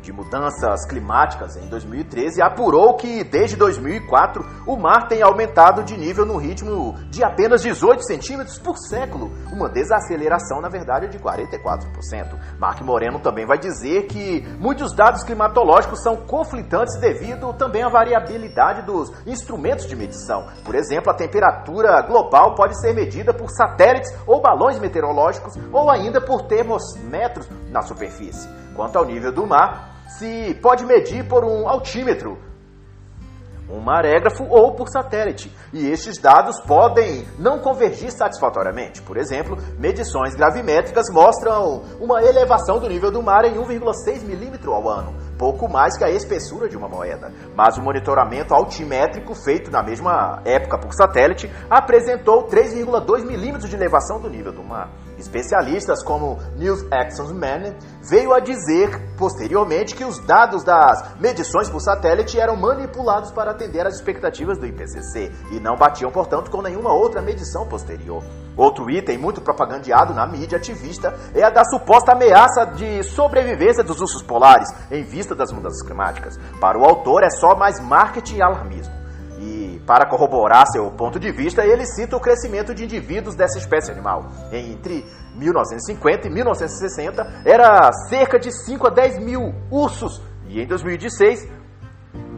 [0.09, 6.25] de Mudanças Climáticas em 2013 apurou que desde 2004 o mar tem aumentado de nível
[6.25, 12.39] no ritmo de apenas 18 centímetros por século, uma desaceleração, na verdade, de 44%.
[12.57, 18.81] Mark Moreno também vai dizer que muitos dados climatológicos são conflitantes devido também à variabilidade
[18.81, 20.47] dos instrumentos de medição.
[20.65, 26.19] Por exemplo, a temperatura global pode ser medida por satélites ou balões meteorológicos ou ainda
[26.19, 28.49] por termômetros na superfície.
[28.75, 32.37] Quanto ao nível do mar, se pode medir por um altímetro,
[33.69, 35.51] um marégrafo ou por satélite.
[35.71, 39.01] E estes dados podem não convergir satisfatoriamente.
[39.01, 44.89] Por exemplo, medições gravimétricas mostram uma elevação do nível do mar em 1,6 milímetro ao
[44.89, 47.31] ano, pouco mais que a espessura de uma moeda.
[47.55, 54.19] Mas o monitoramento altimétrico feito na mesma época por satélite apresentou 3,2 milímetros de elevação
[54.19, 54.91] do nível do mar.
[55.17, 61.79] Especialistas como News Action Man veio a dizer posteriormente que os dados das medições por
[61.79, 66.93] satélite eram manipulados para atender às expectativas do IPCC e não batiam, portanto, com nenhuma
[66.93, 68.23] outra medição posterior.
[68.59, 74.01] Outro item muito propagandeado na mídia ativista é a da suposta ameaça de sobrevivência dos
[74.01, 76.37] ursos polares em vista das mudanças climáticas.
[76.59, 78.99] Para o autor, é só mais marketing e alarmismo.
[79.89, 84.27] Para corroborar seu ponto de vista, ele cita o crescimento de indivíduos dessa espécie animal.
[84.51, 90.21] Entre 1950 e 1960, era cerca de 5 a 10 mil ursos.
[90.47, 91.47] E em 2016,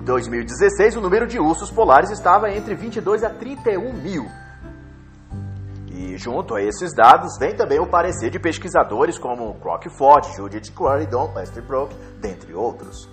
[0.06, 4.26] 2016 o número de ursos polares estava entre 22 a 31 mil.
[5.94, 11.34] E junto a esses dados vem também o parecer de pesquisadores como Crockford, Judith Clarendon,
[11.36, 13.10] Westerbrook, dentre outros.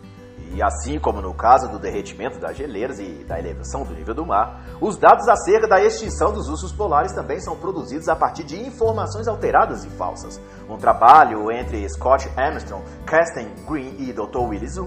[0.54, 4.24] E assim como no caso do derretimento das geleiras e da elevação do nível do
[4.24, 8.58] mar, os dados acerca da extinção dos ursos polares também são produzidos a partir de
[8.58, 10.40] informações alteradas e falsas.
[10.68, 14.38] Um trabalho entre Scott Armstrong, Kirsten Green e Dr.
[14.38, 14.78] Willis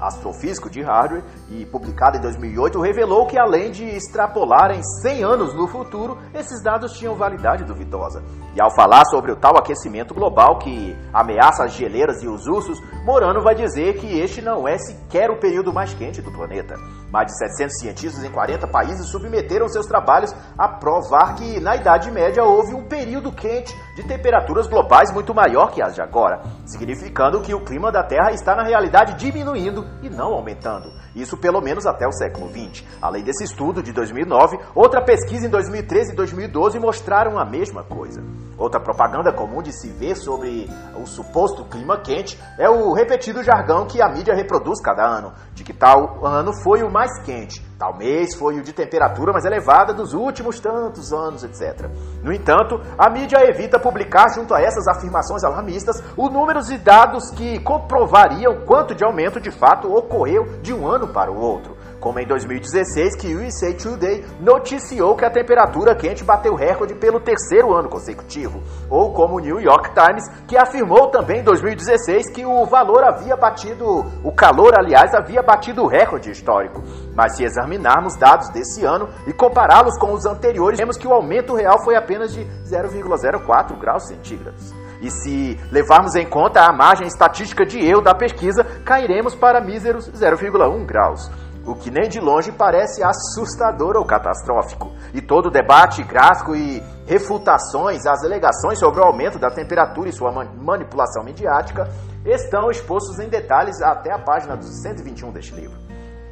[0.00, 5.66] astrofísico de Harvard e publicado em 2008, revelou que além de extrapolarem 100 anos no
[5.66, 8.22] futuro, esses dados tinham validade duvidosa.
[8.54, 12.80] E ao falar sobre o tal aquecimento global que ameaça as geleiras e os ursos,
[13.04, 16.74] Morano vai dizer que este não é sequer o período mais quente do planeta.
[17.10, 22.10] Mais de 700 cientistas em 40 países submeteram seus trabalhos a provar que na Idade
[22.10, 27.40] Média houve um período quente de temperaturas globais muito maior que as de agora, significando
[27.40, 30.90] que o clima da Terra está na realidade diminuindo e não aumentando.
[31.14, 32.84] Isso pelo menos até o século XX.
[33.00, 38.22] Além desse estudo de 2009, outra pesquisa em 2013 e 2012 mostraram a mesma coisa.
[38.58, 43.86] Outra propaganda comum de se ver sobre o suposto clima quente é o repetido jargão
[43.86, 47.94] que a mídia reproduz cada ano, de que tal ano foi o mais quente, tal
[47.94, 51.90] mês foi o de temperatura mais elevada dos últimos tantos anos, etc.
[52.22, 57.30] No entanto, a mídia evita publicar junto a essas afirmações alarmistas os números e dados
[57.32, 62.18] que comprovariam quanto de aumento de fato ocorreu de um ano para o outro como
[62.18, 67.74] em 2016 que o USA Today noticiou que a temperatura quente bateu recorde pelo terceiro
[67.74, 72.64] ano consecutivo, ou como o New York Times, que afirmou também em 2016 que o
[72.66, 76.82] valor havia batido, o calor, aliás, havia batido o recorde histórico.
[77.14, 81.54] Mas se examinarmos dados desse ano e compará-los com os anteriores, vemos que o aumento
[81.54, 84.74] real foi apenas de 0,04 graus centígrados.
[85.00, 90.10] E se levarmos em conta a margem estatística de erro da pesquisa, cairemos para míseros
[90.10, 91.30] 0,1 graus
[91.66, 94.92] o que nem de longe parece assustador ou catastrófico.
[95.12, 100.12] E todo o debate gráfico e refutações às alegações sobre o aumento da temperatura e
[100.12, 101.88] sua manipulação midiática
[102.24, 105.85] estão expostos em detalhes até a página 121 deste livro.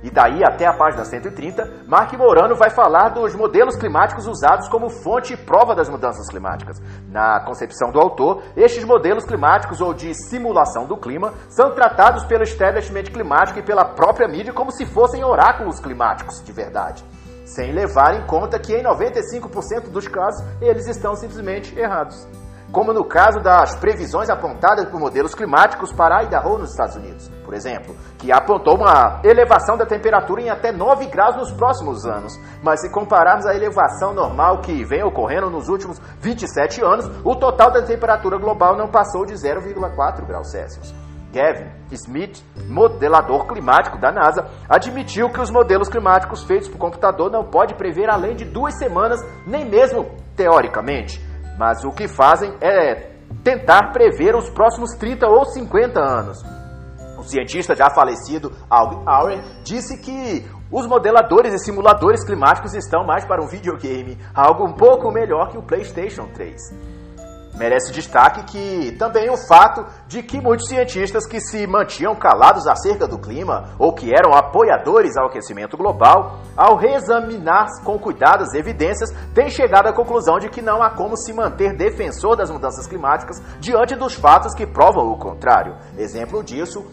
[0.04, 4.90] E daí até a página 130, Mark Morano vai falar dos modelos climáticos usados como
[4.90, 6.78] fonte e prova das mudanças climáticas.
[7.08, 12.42] Na concepção do autor, estes modelos climáticos ou de simulação do clima são tratados pelo
[12.42, 17.02] establishment climático e pela própria mídia como se fossem oráculos climáticos de verdade,
[17.46, 22.28] sem levar em conta que em 95% dos casos eles estão simplesmente errados
[22.74, 27.54] como no caso das previsões apontadas por modelos climáticos para Idaho nos Estados Unidos, por
[27.54, 32.36] exemplo, que apontou uma elevação da temperatura em até 9 graus nos próximos anos.
[32.64, 37.70] Mas se compararmos a elevação normal que vem ocorrendo nos últimos 27 anos, o total
[37.70, 40.92] da temperatura global não passou de 0,4 graus Celsius.
[41.32, 47.44] Kevin Smith, modelador climático da NASA, admitiu que os modelos climáticos feitos por computador não
[47.44, 53.10] pode prever além de duas semanas, nem mesmo teoricamente mas o que fazem é
[53.42, 56.42] tentar prever os próximos 30 ou 50 anos.
[57.18, 63.24] O cientista já falecido Alvin Auer disse que os modeladores e simuladores climáticos estão mais
[63.24, 66.93] para um videogame, algo um pouco melhor que o PlayStation 3.
[67.56, 73.06] Merece destaque que também o fato de que muitos cientistas que se mantinham calados acerca
[73.06, 79.10] do clima ou que eram apoiadores ao aquecimento global, ao reexaminar com cuidado as evidências,
[79.32, 83.40] têm chegado à conclusão de que não há como se manter defensor das mudanças climáticas
[83.60, 85.76] diante dos fatos que provam o contrário.
[85.96, 86.84] Exemplo disso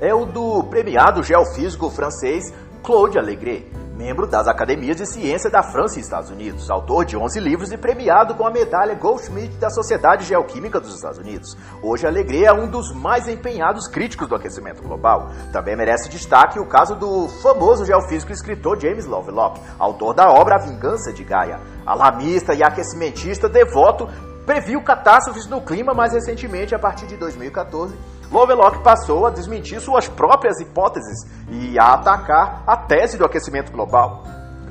[0.00, 5.98] é o do premiado geofísico francês Claude Allegret membro das Academias de Ciência da França
[5.98, 10.24] e Estados Unidos, autor de 11 livros e premiado com a medalha Goldschmidt da Sociedade
[10.24, 11.56] Geoquímica dos Estados Unidos.
[11.82, 15.30] Hoje, Alegre é um dos mais empenhados críticos do aquecimento global.
[15.50, 20.56] Também merece destaque o caso do famoso geofísico e escritor James Lovelock, autor da obra
[20.56, 21.58] A Vingança de Gaia.
[21.86, 24.08] Alarmista e aquecimentista devoto,
[24.44, 27.96] previu catástrofes no clima mais recentemente, a partir de 2014,
[28.30, 34.24] Lovelock passou a desmentir suas próprias hipóteses e a atacar a tese do aquecimento global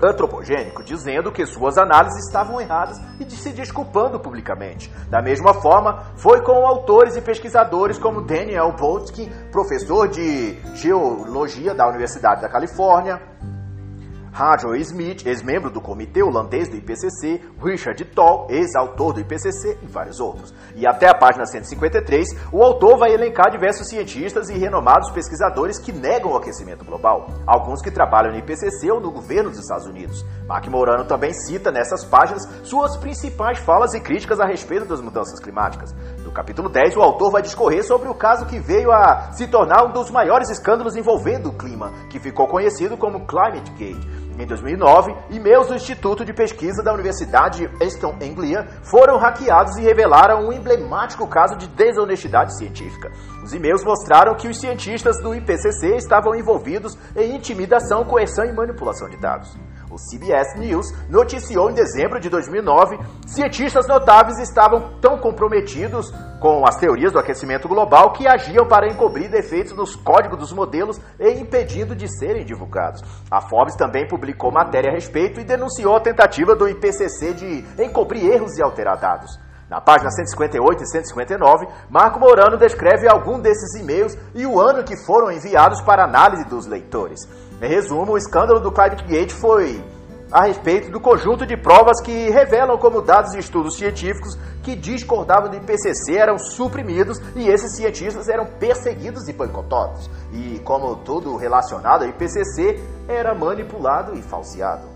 [0.03, 4.91] antropogênico, dizendo que suas análises estavam erradas e se desculpando publicamente.
[5.09, 11.87] Da mesma forma, foi com autores e pesquisadores como Daniel Boltzkin, professor de geologia da
[11.87, 13.21] Universidade da Califórnia,
[14.35, 20.19] Roger Smith, ex-membro do comitê holandês do IPCC, Richard Toll, ex-autor do IPCC e vários
[20.19, 20.53] outros.
[20.75, 25.93] E até a página 153, o autor vai elencar diversos cientistas e renomados pesquisadores que
[25.93, 30.25] negam o aquecimento global, alguns que trabalham no IPCC ou no governo dos Estados Unidos.
[30.45, 35.39] Mark Morano também cita nessas páginas suas principais falas e críticas a respeito das mudanças
[35.39, 35.95] climáticas.
[36.25, 39.85] No capítulo 10, o autor vai discorrer sobre o caso que veio a se tornar
[39.85, 45.15] um dos maiores escândalos envolvendo o clima, que ficou conhecido como Climate Gate em 2009,
[45.29, 51.25] e-mails do Instituto de Pesquisa da Universidade Easton Anglia foram hackeados e revelaram um emblemático
[51.27, 53.11] caso de desonestidade científica.
[53.43, 59.09] Os e-mails mostraram que os cientistas do IPCC estavam envolvidos em intimidação, coerção e manipulação
[59.09, 59.57] de dados.
[59.95, 66.75] O CBS News noticiou em dezembro de 2009 cientistas notáveis estavam tão comprometidos com as
[66.75, 71.95] teorias do aquecimento global que agiam para encobrir defeitos nos códigos dos modelos e impedindo
[71.95, 73.01] de serem divulgados.
[73.31, 78.29] A Forbes também publicou matéria a respeito e denunciou a tentativa do IPCC de encobrir
[78.29, 79.39] erros e alterar dados.
[79.69, 84.95] Na página 158 e 159, Marco Morano descreve algum desses e-mails e o ano que
[85.05, 87.19] foram enviados para análise dos leitores.
[87.65, 89.83] Em resumo, o escândalo do ClimateGate foi
[90.31, 95.49] a respeito do conjunto de provas que revelam como dados de estudos científicos que discordavam
[95.49, 100.07] do IPCC eram suprimidos e esses cientistas eram perseguidos e boicotados.
[100.31, 104.87] E como tudo relacionado ao IPCC era manipulado e falseado.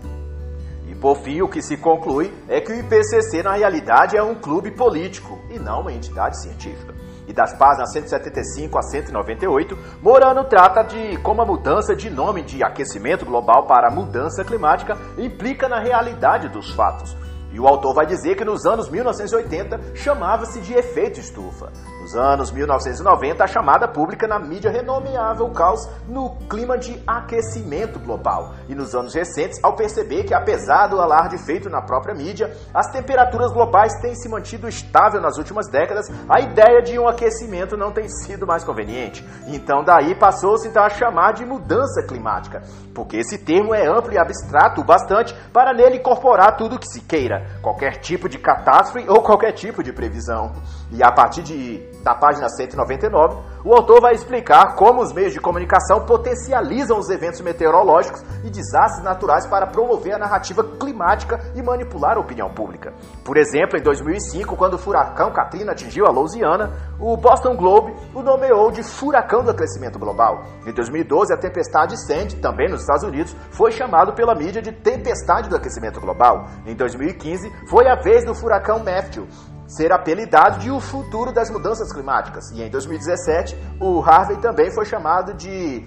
[0.88, 4.36] E por fim, o que se conclui é que o IPCC na realidade é um
[4.36, 6.94] clube político e não uma entidade científica
[7.30, 12.62] e das páginas 175 a 198, Morano trata de como a mudança de nome de
[12.62, 17.16] aquecimento global para mudança climática implica na realidade dos fatos.
[17.52, 21.72] E o autor vai dizer que nos anos 1980 chamava-se de efeito estufa.
[22.10, 28.00] Nos anos 1990, a chamada pública na mídia renomeava o caos no clima de aquecimento
[28.00, 28.52] global.
[28.68, 32.90] E nos anos recentes, ao perceber que, apesar do alarde feito na própria mídia, as
[32.90, 37.92] temperaturas globais têm se mantido estável nas últimas décadas, a ideia de um aquecimento não
[37.92, 39.24] tem sido mais conveniente.
[39.46, 42.60] Então, daí passou-se então, a chamar de mudança climática,
[42.92, 46.88] porque esse termo é amplo e abstrato o bastante para nele incorporar tudo o que
[46.88, 50.52] se queira qualquer tipo de catástrofe ou qualquer tipo de previsão.
[50.92, 55.40] E a partir de, da página 199, o autor vai explicar como os meios de
[55.40, 62.16] comunicação potencializam os eventos meteorológicos e desastres naturais para promover a narrativa climática e manipular
[62.16, 62.92] a opinião pública.
[63.24, 68.22] Por exemplo, em 2005, quando o furacão Katrina atingiu a Louisiana, o Boston Globe o
[68.22, 70.42] nomeou de furacão do aquecimento global.
[70.66, 75.48] Em 2012, a tempestade Sandy, também nos Estados Unidos, foi chamado pela mídia de tempestade
[75.48, 76.46] do aquecimento global.
[76.66, 79.26] Em 2015, foi a vez do furacão Matthew,
[79.70, 82.50] ser apelidado de o futuro das mudanças climáticas.
[82.50, 85.86] E em 2017, o Harvey também foi chamado de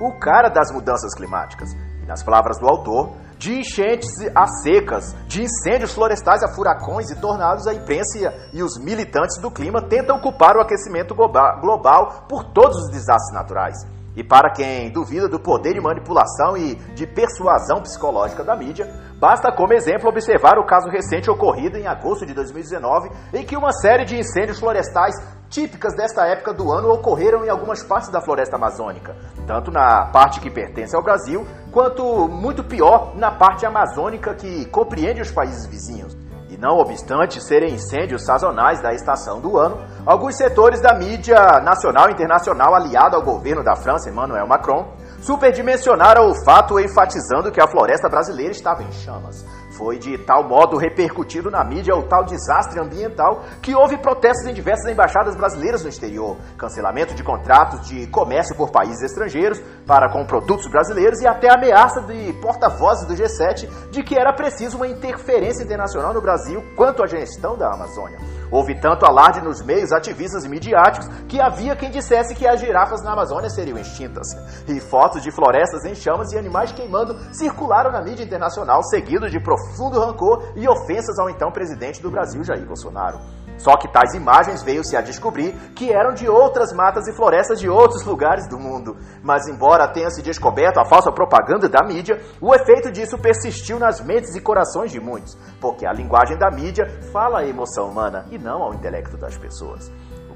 [0.00, 1.70] o cara das mudanças climáticas.
[2.02, 7.20] E nas palavras do autor, de enchentes a secas, de incêndios florestais a furacões e
[7.20, 8.18] tornados, a imprensa
[8.52, 13.76] e os militantes do clima tentam culpar o aquecimento global por todos os desastres naturais.
[14.16, 19.52] E para quem duvida do poder de manipulação e de persuasão psicológica da mídia, basta
[19.52, 24.06] como exemplo observar o caso recente ocorrido em agosto de 2019, em que uma série
[24.06, 25.14] de incêndios florestais
[25.50, 29.14] típicas desta época do ano ocorreram em algumas partes da floresta amazônica,
[29.46, 35.20] tanto na parte que pertence ao Brasil, quanto, muito pior, na parte amazônica que compreende
[35.20, 36.16] os países vizinhos.
[36.48, 42.08] E não obstante serem incêndios sazonais da estação do ano, alguns setores da mídia nacional
[42.08, 44.86] e internacional aliado ao governo da França, Emmanuel Macron,
[45.20, 49.44] superdimensionaram o fato enfatizando que a floresta brasileira estava em chamas.
[49.70, 54.52] Foi de tal modo repercutido na mídia o tal desastre ambiental que houve protestos em
[54.52, 60.24] diversas embaixadas brasileiras no exterior, cancelamento de contratos de comércio por países estrangeiros para com
[60.24, 65.62] produtos brasileiros e até ameaça de porta-vozes do G7 de que era preciso uma interferência
[65.62, 68.18] internacional no Brasil quanto à gestão da Amazônia.
[68.50, 73.02] Houve tanto alarde nos meios ativistas e midiáticos que havia quem dissesse que as girafas
[73.02, 74.26] na Amazônia seriam extintas.
[74.66, 79.40] E fotos de florestas em chamas e animais queimando circularam na mídia internacional, seguidos de
[79.40, 83.18] profundo rancor e ofensas ao então presidente do Brasil, Jair Bolsonaro.
[83.60, 87.68] Só que tais imagens veio-se a descobrir que eram de outras matas e florestas de
[87.68, 88.96] outros lugares do mundo.
[89.22, 94.00] Mas, embora tenha se descoberto a falsa propaganda da mídia, o efeito disso persistiu nas
[94.00, 98.38] mentes e corações de muitos, porque a linguagem da mídia fala à emoção humana e
[98.38, 99.90] não ao intelecto das pessoas.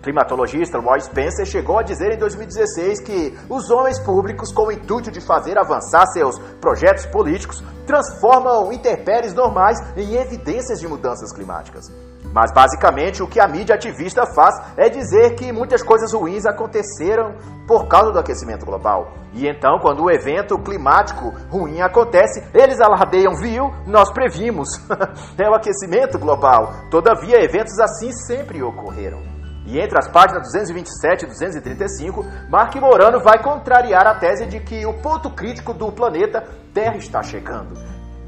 [0.05, 5.11] Climatologista Roy Spencer chegou a dizer em 2016 que os homens públicos, com o intuito
[5.11, 11.91] de fazer avançar seus projetos políticos, transformam intempéries normais em evidências de mudanças climáticas.
[12.35, 17.37] Mas basicamente o que a mídia ativista faz é dizer que muitas coisas ruins aconteceram
[17.67, 19.11] por causa do aquecimento global.
[19.33, 23.73] E então, quando o evento climático ruim acontece, eles alardeiam, viu?
[23.87, 24.69] Nós previmos.
[25.39, 26.75] é o aquecimento global.
[26.91, 29.34] Todavia, eventos assim sempre ocorreram.
[29.67, 34.85] E entre as páginas 227 e 235, Mark Morano vai contrariar a tese de que
[34.85, 37.75] o ponto crítico do planeta Terra está chegando.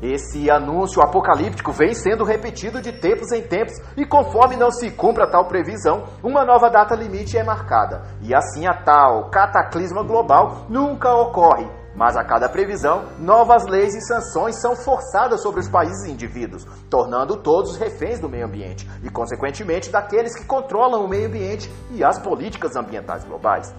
[0.03, 5.27] Esse anúncio apocalíptico vem sendo repetido de tempos em tempos e conforme não se cumpra
[5.27, 8.03] tal previsão, uma nova data limite é marcada.
[8.23, 11.67] E assim a tal cataclisma global nunca ocorre.
[11.97, 16.67] Mas a cada previsão, novas leis e sanções são forçadas sobre os países e indivíduos,
[16.91, 22.05] tornando todos reféns do meio ambiente e, consequentemente, daqueles que controlam o meio ambiente e
[22.05, 23.75] as políticas ambientais globais.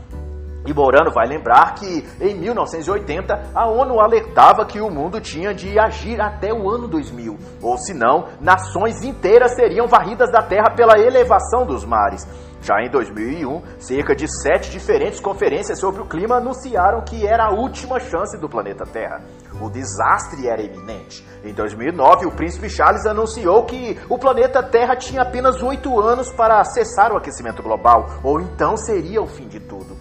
[0.68, 5.80] E Morano vai lembrar que em 1980 a ONU alertava que o mundo tinha de
[5.80, 11.66] agir até o ano 2000, ou senão, nações inteiras seriam varridas da Terra pela elevação
[11.66, 12.28] dos mares.
[12.62, 17.54] Já em 2001, cerca de sete diferentes conferências sobre o clima anunciaram que era a
[17.54, 19.22] última chance do planeta Terra.
[19.62, 21.26] O desastre era iminente.
[21.44, 26.64] Em 2009, o príncipe Charles anunciou que o planeta Terra tinha apenas oito anos para
[26.64, 29.97] cessar o aquecimento global, ou então seria o fim de tudo.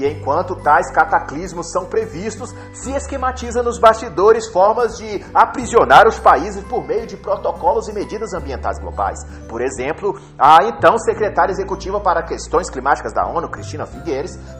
[0.00, 6.64] E enquanto tais cataclismos são previstos, se esquematiza nos bastidores formas de aprisionar os países
[6.64, 9.18] por meio de protocolos e medidas ambientais globais.
[9.46, 14.10] Por exemplo, a então secretária executiva para questões climáticas da ONU, Cristina Figueiredo,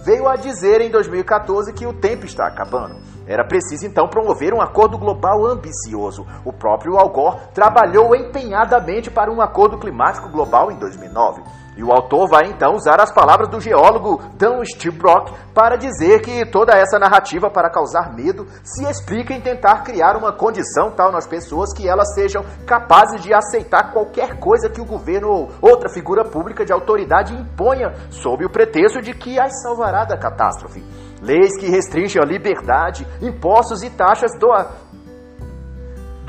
[0.05, 2.97] veio a dizer em 2014 que o tempo está acabando.
[3.27, 6.27] Era preciso então promover um acordo global ambicioso.
[6.45, 11.43] O próprio Al Gore trabalhou empenhadamente para um acordo climático global em 2009.
[11.81, 16.45] E o autor vai então usar as palavras do geólogo Dan Stibrock para dizer que
[16.45, 21.27] toda essa narrativa para causar medo se explica em tentar criar uma condição tal nas
[21.27, 26.23] pessoas que elas sejam capazes de aceitar qualquer coisa que o governo ou outra figura
[26.23, 30.85] pública de autoridade imponha sob o pretexto de que as salvará da catástrofe.
[31.23, 34.49] Leis que restringem a liberdade, impostos e taxas do,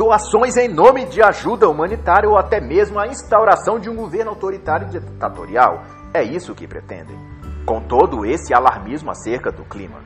[0.01, 4.87] doações em nome de ajuda humanitária ou até mesmo a instauração de um governo autoritário
[4.87, 5.83] e ditatorial.
[6.11, 7.15] É isso que pretendem.
[7.67, 9.99] Com todo esse alarmismo acerca do clima.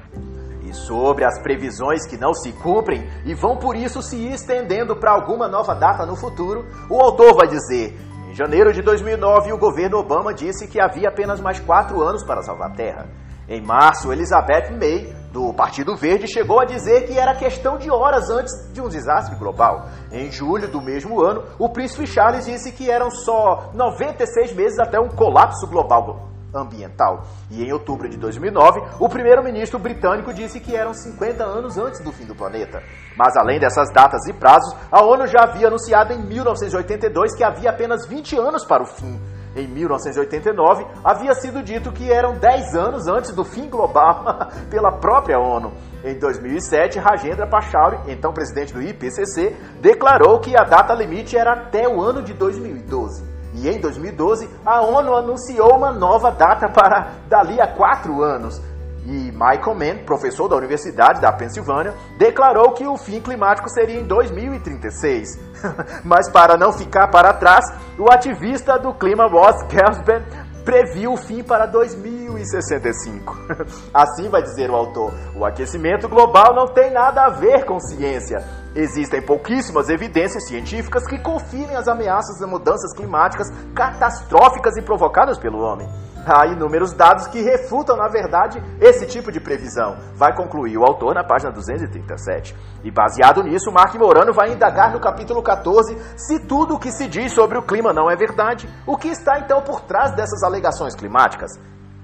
[0.64, 5.12] E sobre as previsões que não se cumprem e vão por isso se estendendo para
[5.12, 7.98] alguma nova data no futuro, o autor vai dizer:
[8.30, 12.42] em janeiro de 2009, o governo Obama disse que havia apenas mais quatro anos para
[12.42, 13.08] salvar a Terra.
[13.48, 18.30] Em março, Elizabeth May, do Partido Verde, chegou a dizer que era questão de horas
[18.30, 19.90] antes de um desastre global.
[20.10, 24.98] Em julho do mesmo ano, o príncipe Charles disse que eram só 96 meses até
[24.98, 27.26] um colapso global ambiental.
[27.52, 32.14] E em outubro de 2009, o primeiro-ministro britânico disse que eram 50 anos antes do
[32.14, 32.82] fim do planeta.
[33.18, 37.72] Mas além dessas datas e prazos, a ONU já havia anunciado em 1982 que havia
[37.72, 39.20] apenas 20 anos para o fim
[39.56, 45.40] em 1989, havia sido dito que eram 10 anos antes do fim global pela própria
[45.40, 45.74] ONU.
[46.04, 51.88] Em 2007, Rajendra Pachauri, então presidente do IPCC, declarou que a data limite era até
[51.88, 53.36] o ano de 2012.
[53.54, 58.62] E em 2012, a ONU anunciou uma nova data para dali a quatro anos,
[59.06, 64.06] e Michael Mann, professor da Universidade da Pensilvânia, declarou que o fim climático seria em
[64.06, 65.40] 2036.
[66.04, 67.66] Mas para não ficar para trás,
[67.98, 70.24] o ativista do clima Ross Gersben
[70.66, 73.38] previu o fim para 2065.
[73.94, 78.44] Assim vai dizer o autor: o aquecimento global não tem nada a ver com ciência.
[78.76, 85.60] Existem pouquíssimas evidências científicas que confirmem as ameaças das mudanças climáticas catastróficas e provocadas pelo
[85.60, 85.88] homem.
[86.26, 91.14] Há inúmeros dados que refutam, na verdade, esse tipo de previsão, vai concluir o autor
[91.14, 92.56] na página 237.
[92.84, 97.08] E baseado nisso, Mark Morano vai indagar no capítulo 14 se tudo o que se
[97.08, 100.96] diz sobre o clima não é verdade, o que está então por trás dessas alegações
[100.96, 101.52] climáticas?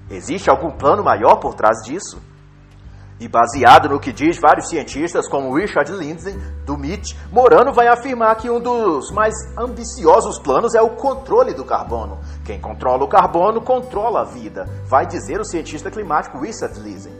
[0.08, 2.22] Existe algum plano maior por trás disso?
[3.22, 6.34] E baseado no que diz vários cientistas, como Richard Lindsay,
[6.66, 11.64] do MIT, Morano vai afirmar que um dos mais ambiciosos planos é o controle do
[11.64, 12.18] carbono.
[12.44, 17.12] Quem controla o carbono controla a vida, vai dizer o cientista climático Richard Lindsay.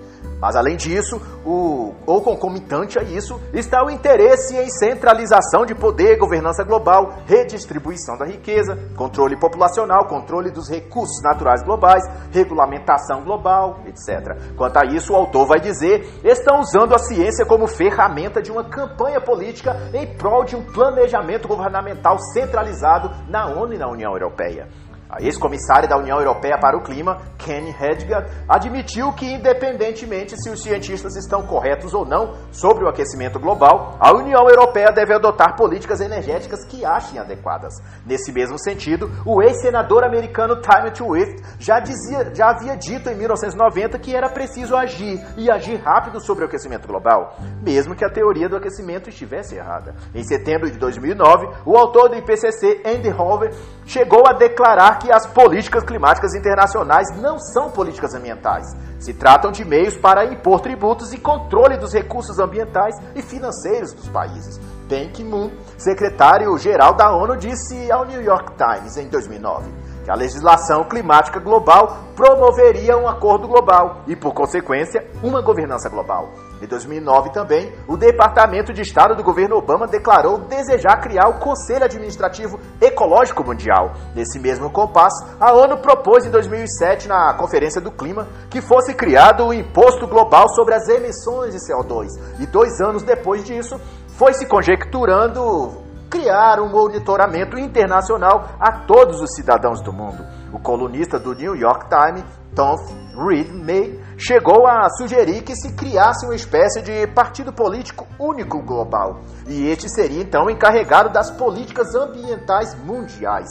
[0.43, 6.18] Mas além disso, o, ou concomitante a isso, está o interesse em centralização de poder,
[6.18, 14.36] governança global, redistribuição da riqueza, controle populacional, controle dos recursos naturais globais, regulamentação global, etc.
[14.57, 18.64] Quanto a isso, o autor vai dizer: estão usando a ciência como ferramenta de uma
[18.64, 24.66] campanha política em prol de um planejamento governamental centralizado na ONU e na União Europeia.
[25.12, 30.62] A ex-comissária da União Europeia para o Clima, Kenny Hedgard, admitiu que, independentemente se os
[30.62, 36.00] cientistas estão corretos ou não sobre o aquecimento global, a União Europeia deve adotar políticas
[36.00, 37.74] energéticas que achem adequadas.
[38.06, 43.98] Nesse mesmo sentido, o ex-senador americano Timothy Swift já, dizia, já havia dito em 1990
[43.98, 48.48] que era preciso agir e agir rápido sobre o aquecimento global, mesmo que a teoria
[48.48, 49.94] do aquecimento estivesse errada.
[50.14, 53.52] Em setembro de 2009, o autor do IPCC, Andy Hoover,
[53.84, 58.72] chegou a declarar que as políticas climáticas internacionais não são políticas ambientais.
[59.00, 64.09] Se tratam de meios para impor tributos e controle dos recursos ambientais e financeiros dos
[64.09, 64.59] países.
[64.88, 69.68] Ban Ki-moon, secretário-geral da ONU, disse ao New York Times em 2009
[70.05, 76.28] que a legislação climática global promoveria um acordo global e, por consequência, uma governança global.
[76.62, 81.84] Em 2009 também, o Departamento de Estado do governo Obama declarou desejar criar o Conselho
[81.84, 83.94] Administrativo Ecológico Mundial.
[84.14, 89.44] Nesse mesmo compasso, a ONU propôs em 2007, na Conferência do Clima, que fosse criado
[89.44, 92.06] o Imposto Global sobre as Emissões de CO2.
[92.38, 93.80] E dois anos depois disso,
[94.16, 100.24] foi se conjecturando criar um monitoramento internacional a todos os cidadãos do mundo.
[100.52, 102.76] O colunista do New York Times, Tom
[103.16, 109.20] Reed May, chegou a sugerir que se criasse uma espécie de partido político único global.
[109.48, 113.48] E este seria então encarregado das políticas ambientais mundiais.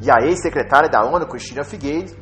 [0.00, 2.16] E a ex-secretária da ONU, Cristina Figueiredo,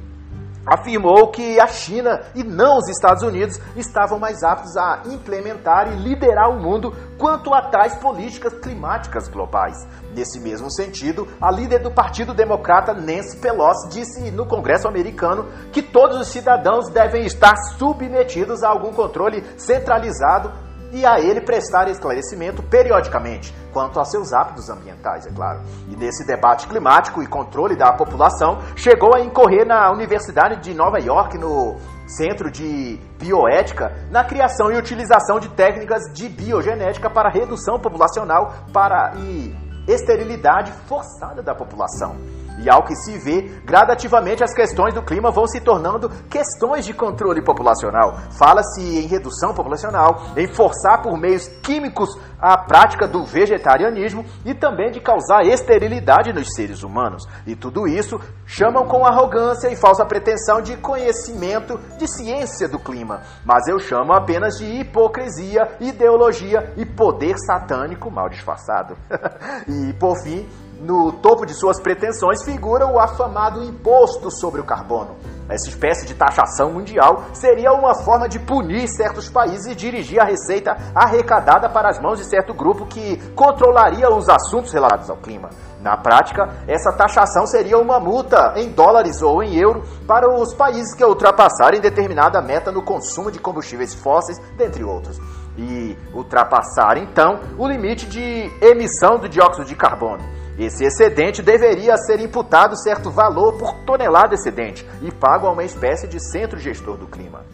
[0.69, 5.97] afirmou que a China e não os Estados Unidos estavam mais aptos a implementar e
[5.97, 9.77] liderar o mundo quanto a tais políticas climáticas globais.
[10.15, 15.83] Nesse mesmo sentido, a líder do Partido Democrata, Nancy Pelosi, disse no Congresso americano que
[15.83, 22.63] todos os cidadãos devem estar submetidos a algum controle centralizado e a ele prestar esclarecimento
[22.63, 25.61] periodicamente quanto a seus hábitos ambientais, é claro.
[25.89, 30.99] E nesse debate climático e controle da população, chegou a incorrer na Universidade de Nova
[30.99, 31.77] York, no
[32.07, 39.13] Centro de Bioética, na criação e utilização de técnicas de biogenética para redução populacional para
[39.17, 39.55] e
[39.87, 42.17] esterilidade forçada da população.
[42.61, 46.93] E ao que se vê, gradativamente as questões do clima vão se tornando questões de
[46.93, 48.19] controle populacional.
[48.39, 54.91] Fala-se em redução populacional, em forçar por meios químicos a prática do vegetarianismo e também
[54.91, 57.25] de causar esterilidade nos seres humanos.
[57.47, 63.23] E tudo isso chamam com arrogância e falsa pretensão de conhecimento de ciência do clima.
[63.45, 68.97] Mas eu chamo apenas de hipocrisia, ideologia e poder satânico mal disfarçado.
[69.69, 70.49] e por fim,
[70.79, 75.17] no topo de suas pretensões figura o afamado imposto sobre o carbono.
[75.49, 80.25] Essa espécie de taxação mundial seria uma forma de punir certos países e dirigir a
[80.25, 85.49] receita arrecadada para as mãos de certo grupo que controlaria os assuntos relacionados ao clima.
[85.81, 90.95] Na prática, essa taxação seria uma multa em dólares ou em euro para os países
[90.95, 95.19] que ultrapassarem determinada meta no consumo de combustíveis fósseis, dentre outros.
[95.57, 100.38] E ultrapassar então o limite de emissão do dióxido de carbono.
[100.59, 106.09] Esse excedente deveria ser imputado certo valor por tonelada excedente e pago a uma espécie
[106.09, 107.45] de centro gestor do clima.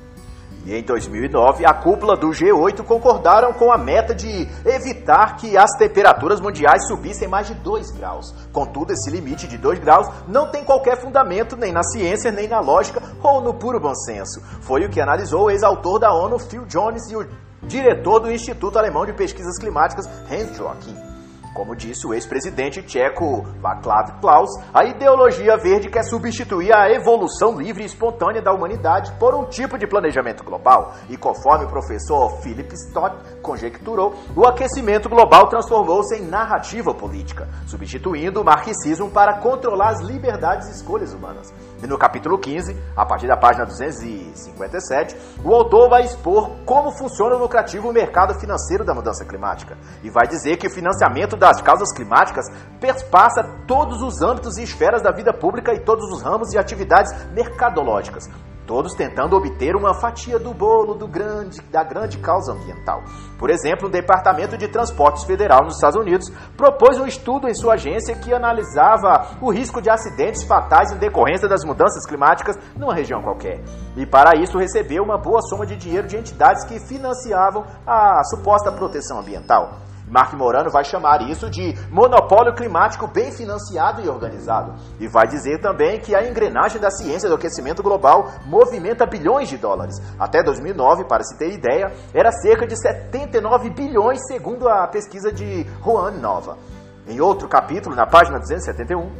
[0.65, 5.71] E em 2009, a cúpula do G8 concordaram com a meta de evitar que as
[5.77, 8.35] temperaturas mundiais subissem mais de 2 graus.
[8.51, 12.61] Contudo, esse limite de 2 graus não tem qualquer fundamento nem na ciência, nem na
[12.61, 14.41] lógica ou no puro bom senso.
[14.63, 17.29] Foi o que analisou o ex-autor da ONU, Phil Jones, e o
[17.65, 21.14] diretor do Instituto Alemão de Pesquisas Climáticas, Hans Joachim.
[21.55, 27.85] Como disse o ex-presidente tcheco Václav Klaus, a ideologia verde quer substituir a evolução livre
[27.85, 30.95] e espontânea da humanidade por um tipo de planejamento global.
[31.09, 38.41] E conforme o professor Philip Stott conjecturou, o aquecimento global transformou-se em narrativa política, substituindo
[38.41, 41.55] o marxismo para controlar as liberdades e escolhas humanas.
[41.83, 47.35] E no capítulo 15, a partir da página 257, o autor vai expor como funciona
[47.37, 49.77] o lucrativo mercado financeiro da mudança climática.
[50.03, 52.47] E vai dizer que o financiamento das causas climáticas
[52.81, 57.12] perpassa todos os âmbitos e esferas da vida pública e todos os ramos e atividades
[57.33, 58.29] mercadológicas,
[58.67, 63.03] todos tentando obter uma fatia do bolo do grande, da grande causa ambiental.
[63.39, 67.75] Por exemplo, o Departamento de Transportes Federal nos Estados Unidos propôs um estudo em sua
[67.75, 73.23] agência que analisava o risco de acidentes fatais em decorrência das mudanças climáticas numa região
[73.23, 73.61] qualquer.
[73.97, 78.73] E para isso recebeu uma boa soma de dinheiro de entidades que financiavam a suposta
[78.73, 79.85] proteção ambiental.
[80.09, 84.75] Mark Morano vai chamar isso de monopólio climático bem financiado e organizado.
[85.01, 89.57] E vai dizer também que a engrenagem da ciência do aquecimento global movimenta bilhões de
[89.57, 89.97] dólares.
[90.19, 95.65] Até 2009, para se ter ideia, era cerca de 79 bilhões, segundo a pesquisa de
[95.83, 96.59] Juan Nova.
[97.07, 99.11] Em outro capítulo, na página 271,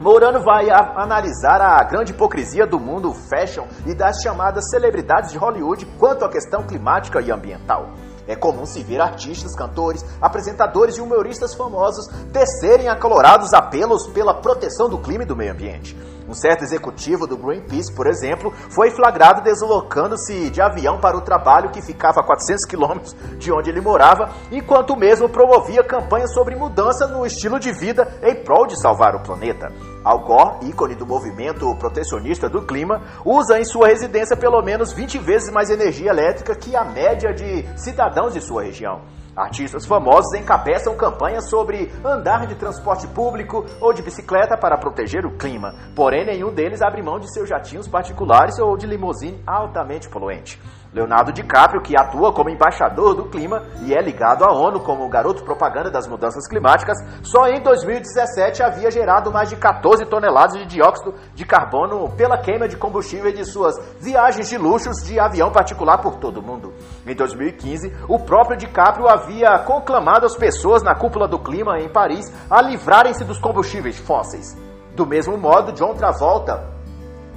[0.00, 5.84] Mourano vai analisar a grande hipocrisia do mundo fashion e das chamadas celebridades de Hollywood
[5.98, 7.90] quanto à questão climática e ambiental.
[8.26, 14.88] É comum se ver artistas, cantores, apresentadores e humoristas famosos tecerem acalorados apelos pela proteção
[14.88, 15.96] do clima e do meio ambiente.
[16.28, 21.70] Um certo executivo do Greenpeace, por exemplo, foi flagrado deslocando-se de avião para o trabalho
[21.70, 27.08] que ficava a 400 quilômetros de onde ele morava, enquanto mesmo promovia campanhas sobre mudança
[27.08, 29.72] no estilo de vida em prol de salvar o planeta.
[30.02, 35.18] Al Gore, ícone do movimento protecionista do clima, usa em sua residência pelo menos 20
[35.18, 39.02] vezes mais energia elétrica que a média de cidadãos de sua região.
[39.36, 45.36] Artistas famosos encabeçam campanhas sobre andar de transporte público ou de bicicleta para proteger o
[45.36, 50.60] clima, porém nenhum deles abre mão de seus jatinhos particulares ou de limusine altamente poluente.
[50.92, 55.44] Leonardo DiCaprio, que atua como embaixador do clima e é ligado à ONU como garoto
[55.44, 61.14] propaganda das mudanças climáticas, só em 2017 havia gerado mais de 14 toneladas de dióxido
[61.34, 66.16] de carbono pela queima de combustível de suas viagens de luxos de avião particular por
[66.16, 66.72] todo o mundo.
[67.06, 72.32] Em 2015, o próprio DiCaprio havia conclamado as pessoas na cúpula do clima em Paris
[72.50, 74.56] a livrarem-se dos combustíveis fósseis.
[74.96, 76.79] Do mesmo modo, John Travolta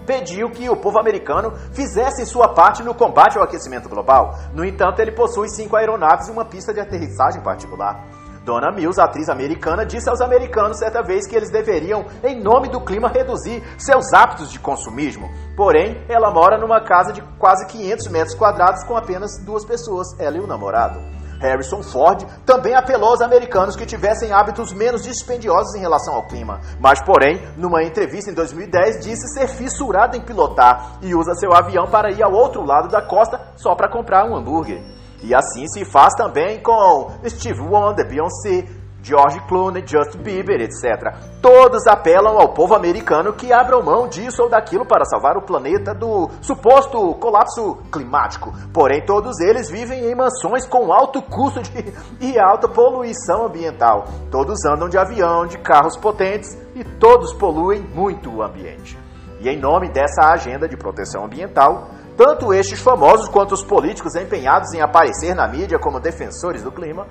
[0.03, 4.37] pediu que o povo americano fizesse sua parte no combate ao aquecimento global.
[4.53, 8.05] No entanto, ele possui cinco aeronaves e uma pista de aterrissagem particular.
[8.43, 12.81] Donna Mills, atriz americana, disse aos americanos certa vez que eles deveriam, em nome do
[12.81, 15.29] clima, reduzir seus hábitos de consumismo.
[15.55, 20.37] Porém, ela mora numa casa de quase 500 metros quadrados com apenas duas pessoas, ela
[20.37, 20.99] e o namorado.
[21.43, 26.61] Harrison Ford também apelou aos americanos que tivessem hábitos menos dispendiosos em relação ao clima,
[26.79, 31.85] mas, porém, numa entrevista em 2010, disse ser fissurado em pilotar e usa seu avião
[31.87, 34.81] para ir ao outro lado da costa só para comprar um hambúrguer.
[35.21, 38.67] E assim se faz também com Steve Wonder, Beyoncé,
[39.03, 41.13] George Clooney, Justin Bieber, etc.
[41.41, 45.93] Todos apelam ao povo americano que abram mão disso ou daquilo para salvar o planeta
[45.93, 48.53] do suposto colapso climático.
[48.73, 54.05] Porém, todos eles vivem em mansões com alto custo de, e alta poluição ambiental.
[54.31, 58.97] Todos andam de avião, de carros potentes e todos poluem muito o ambiente.
[59.41, 64.71] E em nome dessa agenda de proteção ambiental, tanto estes famosos quanto os políticos empenhados
[64.73, 67.07] em aparecer na mídia como defensores do clima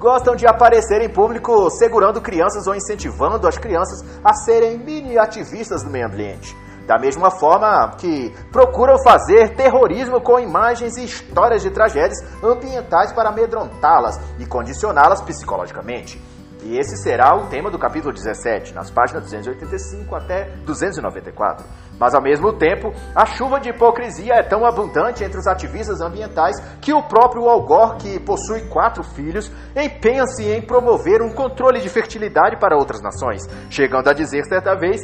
[0.00, 5.82] gostam de aparecer em público segurando crianças ou incentivando as crianças a serem mini ativistas
[5.82, 6.56] do meio ambiente.
[6.86, 13.28] Da mesma forma que procuram fazer terrorismo com imagens e histórias de tragédias ambientais para
[13.28, 16.18] amedrontá-las e condicioná-las psicologicamente.
[16.62, 21.64] E esse será o tema do capítulo 17, nas páginas 285 até 294.
[21.98, 26.56] Mas ao mesmo tempo, a chuva de hipocrisia é tão abundante entre os ativistas ambientais
[26.80, 31.88] que o próprio Al Gore, que possui quatro filhos, empenha-se em promover um controle de
[31.88, 35.00] fertilidade para outras nações, chegando a dizer certa vez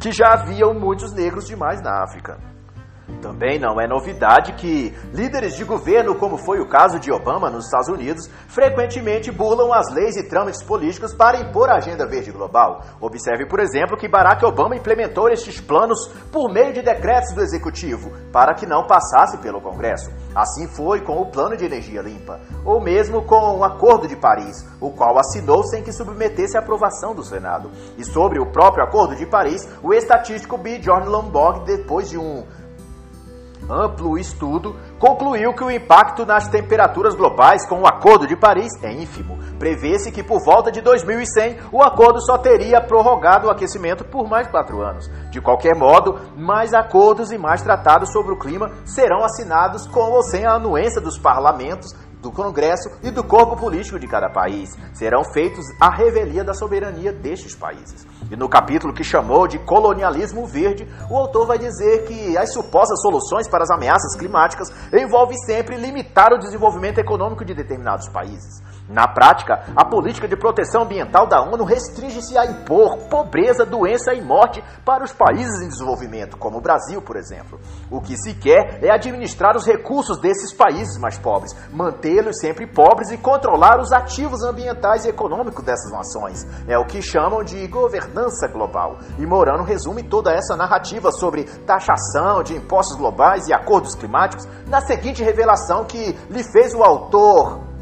[0.00, 2.53] que já haviam muitos negros demais na África.
[3.20, 7.66] Também não é novidade que líderes de governo, como foi o caso de Obama nos
[7.66, 12.82] Estados Unidos, frequentemente burlam as leis e trâmites políticos para impor a agenda verde global.
[13.00, 18.10] Observe, por exemplo, que Barack Obama implementou estes planos por meio de decretos do executivo,
[18.32, 20.10] para que não passasse pelo Congresso.
[20.34, 24.66] Assim foi com o Plano de Energia Limpa, ou mesmo com o Acordo de Paris,
[24.80, 27.70] o qual assinou sem que submetesse à aprovação do Senado.
[27.96, 30.78] E sobre o próprio Acordo de Paris, o estatístico B.
[30.78, 32.44] John Lombard, depois de um
[33.70, 38.92] amplo estudo concluiu que o impacto nas temperaturas globais com o Acordo de Paris é
[38.92, 39.38] ínfimo.
[39.58, 44.48] Prevê-se que por volta de 2100 o acordo só teria prorrogado o aquecimento por mais
[44.48, 45.10] quatro anos.
[45.30, 50.22] De qualquer modo, mais acordos e mais tratados sobre o clima serão assinados com ou
[50.22, 51.94] sem a anuência dos parlamentos
[52.24, 54.74] do Congresso e do corpo político de cada país.
[54.94, 58.06] Serão feitos a revelia da soberania destes países.
[58.34, 63.00] E no capítulo que chamou de colonialismo verde, o autor vai dizer que as supostas
[63.00, 68.60] soluções para as ameaças climáticas envolvem sempre limitar o desenvolvimento econômico de determinados países.
[68.88, 74.20] Na prática, a política de proteção ambiental da ONU restringe-se a impor pobreza, doença e
[74.20, 77.58] morte para os países em desenvolvimento, como o Brasil, por exemplo.
[77.90, 83.10] O que se quer é administrar os recursos desses países mais pobres, mantê-los sempre pobres
[83.10, 86.46] e controlar os ativos ambientais e econômicos dessas nações.
[86.68, 88.98] É o que chamam de governança global.
[89.18, 94.82] E Morano resume toda essa narrativa sobre taxação de impostos globais e acordos climáticos na
[94.82, 97.73] seguinte revelação que lhe fez o autor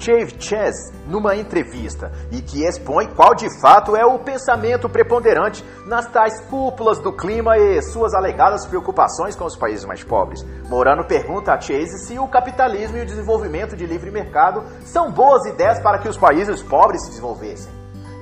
[0.00, 6.06] Chave Chess numa entrevista e que expõe qual de fato é o pensamento preponderante nas
[6.06, 10.42] tais cúpulas do clima e suas alegadas preocupações com os países mais pobres.
[10.68, 15.44] Morano pergunta a Chase se o capitalismo e o desenvolvimento de livre mercado são boas
[15.44, 17.70] ideias para que os países pobres se desenvolvessem.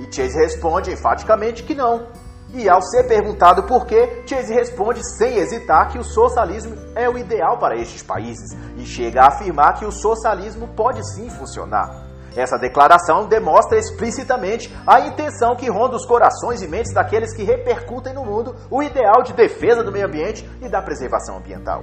[0.00, 2.06] E Chase responde enfaticamente que não.
[2.54, 7.18] E ao ser perguntado por quê, Chase responde sem hesitar que o socialismo é o
[7.18, 12.08] ideal para estes países e chega a afirmar que o socialismo pode sim funcionar.
[12.34, 18.14] Essa declaração demonstra explicitamente a intenção que ronda os corações e mentes daqueles que repercutem
[18.14, 21.82] no mundo o ideal de defesa do meio ambiente e da preservação ambiental.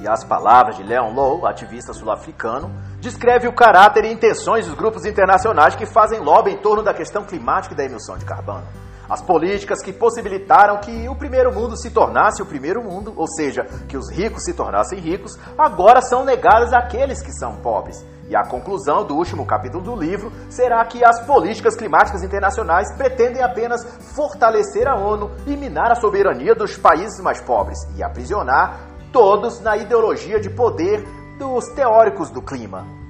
[0.00, 5.04] E as palavras de Leon Low, ativista sul-africano, descreve o caráter e intenções dos grupos
[5.06, 8.83] internacionais que fazem lobby em torno da questão climática e da emissão de carbono.
[9.08, 13.64] As políticas que possibilitaram que o primeiro mundo se tornasse o primeiro mundo, ou seja,
[13.88, 18.04] que os ricos se tornassem ricos, agora são negadas àqueles que são pobres.
[18.28, 23.42] E a conclusão do último capítulo do livro será que as políticas climáticas internacionais pretendem
[23.42, 23.84] apenas
[24.14, 28.80] fortalecer a ONU e minar a soberania dos países mais pobres e aprisionar
[29.12, 31.04] todos na ideologia de poder
[31.38, 33.03] dos teóricos do clima.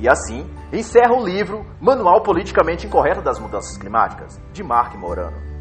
[0.00, 5.53] E assim, encerra o livro Manual Politicamente Incorreto das Mudanças Climáticas, de Mark Morano.